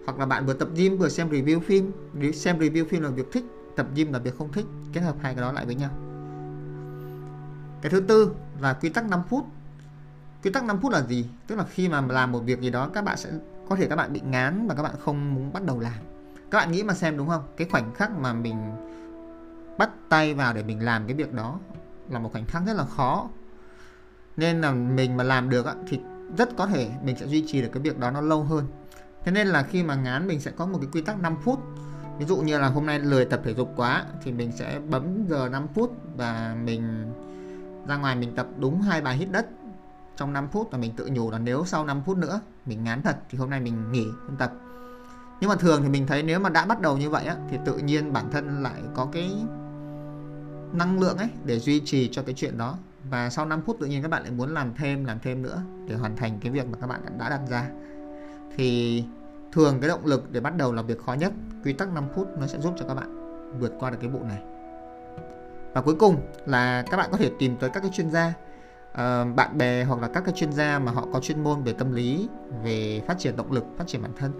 hoặc 0.04 0.18
là 0.18 0.26
bạn 0.26 0.46
vừa 0.46 0.54
tập 0.54 0.68
gym 0.74 0.98
vừa 0.98 1.08
xem 1.08 1.30
review 1.30 1.60
phim 1.60 1.92
xem 2.34 2.58
review 2.58 2.84
phim 2.84 3.02
là 3.02 3.08
việc 3.08 3.32
thích 3.32 3.44
tập 3.76 3.86
gym 3.94 4.12
là 4.12 4.18
việc 4.18 4.38
không 4.38 4.52
thích 4.52 4.66
kết 4.92 5.00
hợp 5.00 5.16
hai 5.20 5.34
cái 5.34 5.42
đó 5.42 5.52
lại 5.52 5.66
với 5.66 5.74
nhau. 5.74 5.90
Cái 7.82 7.90
thứ 7.90 8.00
tư 8.00 8.32
là 8.60 8.72
quy 8.72 8.88
tắc 8.88 9.10
5 9.10 9.22
phút. 9.28 9.44
Quy 10.42 10.50
tắc 10.50 10.64
5 10.64 10.80
phút 10.80 10.92
là 10.92 11.02
gì? 11.02 11.26
Tức 11.46 11.56
là 11.56 11.64
khi 11.64 11.88
mà 11.88 12.00
làm 12.08 12.32
một 12.32 12.40
việc 12.44 12.60
gì 12.60 12.70
đó 12.70 12.90
các 12.94 13.04
bạn 13.04 13.16
sẽ 13.16 13.30
có 13.68 13.76
thể 13.76 13.86
các 13.86 13.96
bạn 13.96 14.12
bị 14.12 14.20
ngán 14.20 14.66
và 14.66 14.74
các 14.74 14.82
bạn 14.82 14.94
không 15.04 15.34
muốn 15.34 15.52
bắt 15.52 15.64
đầu 15.64 15.80
làm 15.80 15.92
các 16.52 16.58
bạn 16.58 16.72
nghĩ 16.72 16.82
mà 16.82 16.94
xem 16.94 17.16
đúng 17.16 17.28
không? 17.28 17.42
Cái 17.56 17.68
khoảnh 17.70 17.94
khắc 17.94 18.10
mà 18.18 18.32
mình 18.32 18.56
bắt 19.78 19.90
tay 20.08 20.34
vào 20.34 20.54
để 20.54 20.62
mình 20.62 20.84
làm 20.84 21.06
cái 21.06 21.16
việc 21.16 21.32
đó 21.32 21.58
là 22.08 22.18
một 22.18 22.32
khoảnh 22.32 22.46
khắc 22.46 22.62
rất 22.66 22.72
là 22.72 22.84
khó. 22.84 23.28
Nên 24.36 24.60
là 24.60 24.72
mình 24.72 25.16
mà 25.16 25.24
làm 25.24 25.50
được 25.50 25.66
thì 25.88 26.00
rất 26.38 26.48
có 26.56 26.66
thể 26.66 26.90
mình 27.04 27.16
sẽ 27.20 27.26
duy 27.26 27.44
trì 27.46 27.62
được 27.62 27.68
cái 27.72 27.82
việc 27.82 27.98
đó 27.98 28.10
nó 28.10 28.20
lâu 28.20 28.42
hơn. 28.42 28.66
Thế 29.24 29.32
nên 29.32 29.46
là 29.46 29.62
khi 29.62 29.82
mà 29.82 29.94
ngán 29.94 30.28
mình 30.28 30.40
sẽ 30.40 30.50
có 30.50 30.66
một 30.66 30.78
cái 30.80 30.88
quy 30.92 31.02
tắc 31.02 31.20
5 31.20 31.36
phút. 31.44 31.60
Ví 32.18 32.24
dụ 32.24 32.36
như 32.36 32.58
là 32.58 32.68
hôm 32.68 32.86
nay 32.86 32.98
lười 32.98 33.24
tập 33.24 33.40
thể 33.44 33.54
dục 33.54 33.72
quá, 33.76 34.04
thì 34.22 34.32
mình 34.32 34.52
sẽ 34.52 34.80
bấm 34.88 35.26
giờ 35.28 35.48
5 35.48 35.66
phút 35.74 35.96
và 36.16 36.56
mình 36.64 37.12
ra 37.88 37.96
ngoài 37.96 38.16
mình 38.16 38.34
tập 38.36 38.46
đúng 38.58 38.80
hai 38.80 39.00
bài 39.00 39.16
hít 39.16 39.30
đất. 39.30 39.46
Trong 40.16 40.32
5 40.32 40.48
phút 40.48 40.68
và 40.70 40.78
mình 40.78 40.92
tự 40.96 41.08
nhủ 41.12 41.30
là 41.30 41.38
nếu 41.38 41.64
sau 41.66 41.84
5 41.84 42.02
phút 42.06 42.18
nữa 42.18 42.40
mình 42.66 42.84
ngán 42.84 43.02
thật 43.02 43.16
thì 43.30 43.38
hôm 43.38 43.50
nay 43.50 43.60
mình 43.60 43.92
nghỉ, 43.92 44.06
không 44.26 44.36
tập 44.36 44.52
nhưng 45.40 45.50
mà 45.50 45.56
thường 45.56 45.82
thì 45.82 45.88
mình 45.88 46.06
thấy 46.06 46.22
nếu 46.22 46.40
mà 46.40 46.48
đã 46.48 46.66
bắt 46.66 46.80
đầu 46.80 46.96
như 46.96 47.10
vậy 47.10 47.24
á, 47.24 47.36
thì 47.50 47.58
tự 47.64 47.78
nhiên 47.78 48.12
bản 48.12 48.30
thân 48.32 48.62
lại 48.62 48.82
có 48.94 49.08
cái 49.12 49.30
năng 50.72 51.00
lượng 51.00 51.16
ấy 51.16 51.28
để 51.44 51.58
duy 51.58 51.80
trì 51.84 52.08
cho 52.12 52.22
cái 52.22 52.34
chuyện 52.34 52.58
đó. 52.58 52.78
Và 53.10 53.30
sau 53.30 53.46
5 53.46 53.62
phút 53.62 53.76
tự 53.80 53.86
nhiên 53.86 54.02
các 54.02 54.10
bạn 54.10 54.22
lại 54.22 54.32
muốn 54.32 54.54
làm 54.54 54.74
thêm 54.74 55.04
làm 55.04 55.18
thêm 55.22 55.42
nữa 55.42 55.62
để 55.88 55.94
hoàn 55.94 56.16
thành 56.16 56.38
cái 56.40 56.52
việc 56.52 56.66
mà 56.66 56.78
các 56.80 56.86
bạn 56.86 57.00
đã 57.18 57.28
đặt 57.28 57.40
ra. 57.50 57.68
Thì 58.56 59.04
thường 59.52 59.78
cái 59.80 59.88
động 59.88 60.06
lực 60.06 60.32
để 60.32 60.40
bắt 60.40 60.56
đầu 60.56 60.72
là 60.72 60.82
việc 60.82 60.98
khó 61.06 61.12
nhất. 61.12 61.32
Quy 61.64 61.72
tắc 61.72 61.92
5 61.92 62.04
phút 62.14 62.28
nó 62.38 62.46
sẽ 62.46 62.60
giúp 62.60 62.74
cho 62.78 62.84
các 62.88 62.94
bạn 62.94 63.18
vượt 63.60 63.72
qua 63.78 63.90
được 63.90 63.98
cái 64.00 64.10
bộ 64.10 64.20
này. 64.28 64.42
Và 65.74 65.80
cuối 65.80 65.94
cùng 65.94 66.16
là 66.46 66.84
các 66.90 66.96
bạn 66.96 67.08
có 67.10 67.16
thể 67.16 67.30
tìm 67.38 67.56
tới 67.56 67.70
các 67.70 67.80
cái 67.80 67.90
chuyên 67.94 68.10
gia 68.10 68.32
uh, 68.92 69.36
bạn 69.36 69.58
bè 69.58 69.84
hoặc 69.84 70.00
là 70.00 70.08
các 70.08 70.24
cái 70.24 70.34
chuyên 70.34 70.52
gia 70.52 70.78
mà 70.78 70.92
họ 70.92 71.06
có 71.12 71.20
chuyên 71.20 71.44
môn 71.44 71.62
về 71.62 71.72
tâm 71.72 71.92
lý 71.92 72.28
về 72.64 73.02
phát 73.06 73.18
triển 73.18 73.36
động 73.36 73.52
lực 73.52 73.64
phát 73.76 73.84
triển 73.86 74.02
bản 74.02 74.12
thân 74.16 74.32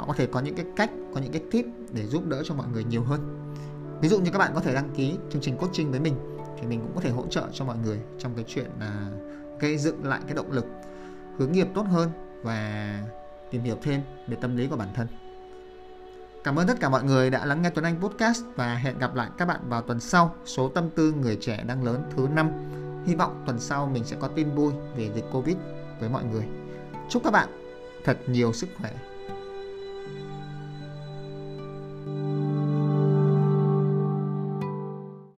họ 0.00 0.06
có 0.06 0.12
thể 0.12 0.26
có 0.26 0.40
những 0.40 0.54
cái 0.54 0.66
cách, 0.76 0.90
có 1.14 1.20
những 1.20 1.32
cái 1.32 1.42
tip 1.50 1.66
để 1.92 2.06
giúp 2.06 2.26
đỡ 2.26 2.42
cho 2.44 2.54
mọi 2.54 2.66
người 2.72 2.84
nhiều 2.84 3.02
hơn. 3.02 3.52
Ví 4.00 4.08
dụ 4.08 4.20
như 4.20 4.30
các 4.30 4.38
bạn 4.38 4.52
có 4.54 4.60
thể 4.60 4.74
đăng 4.74 4.90
ký 4.96 5.16
chương 5.30 5.42
trình 5.42 5.56
coaching 5.56 5.90
với 5.90 6.00
mình 6.00 6.14
thì 6.60 6.66
mình 6.66 6.80
cũng 6.80 6.94
có 6.94 7.00
thể 7.00 7.10
hỗ 7.10 7.26
trợ 7.26 7.48
cho 7.52 7.64
mọi 7.64 7.76
người 7.84 7.98
trong 8.18 8.34
cái 8.34 8.44
chuyện 8.48 8.70
là 8.80 9.10
gây 9.60 9.78
dựng 9.78 10.04
lại 10.04 10.20
cái 10.26 10.34
động 10.34 10.52
lực, 10.52 10.64
hướng 11.38 11.52
nghiệp 11.52 11.66
tốt 11.74 11.82
hơn 11.82 12.10
và 12.42 13.00
tìm 13.50 13.62
hiểu 13.62 13.76
thêm 13.82 14.00
về 14.28 14.36
tâm 14.40 14.56
lý 14.56 14.66
của 14.66 14.76
bản 14.76 14.88
thân. 14.94 15.06
Cảm 16.44 16.58
ơn 16.58 16.66
tất 16.66 16.80
cả 16.80 16.88
mọi 16.88 17.04
người 17.04 17.30
đã 17.30 17.46
lắng 17.46 17.62
nghe 17.62 17.70
Tuấn 17.70 17.84
Anh 17.84 18.00
Podcast 18.00 18.44
và 18.56 18.74
hẹn 18.74 18.98
gặp 18.98 19.14
lại 19.14 19.30
các 19.38 19.44
bạn 19.44 19.60
vào 19.68 19.82
tuần 19.82 20.00
sau. 20.00 20.34
Số 20.44 20.68
tâm 20.68 20.90
tư 20.90 21.12
người 21.12 21.36
trẻ 21.40 21.64
đang 21.66 21.84
lớn 21.84 22.02
thứ 22.16 22.28
năm. 22.34 22.50
Hy 23.06 23.14
vọng 23.14 23.42
tuần 23.46 23.60
sau 23.60 23.86
mình 23.86 24.04
sẽ 24.04 24.16
có 24.20 24.28
tin 24.28 24.50
vui 24.54 24.72
về 24.96 25.10
dịch 25.14 25.24
Covid 25.32 25.56
với 26.00 26.08
mọi 26.08 26.24
người. 26.24 26.44
Chúc 27.08 27.24
các 27.24 27.30
bạn 27.30 27.48
thật 28.04 28.18
nhiều 28.26 28.52
sức 28.52 28.68
khỏe. 28.78 28.92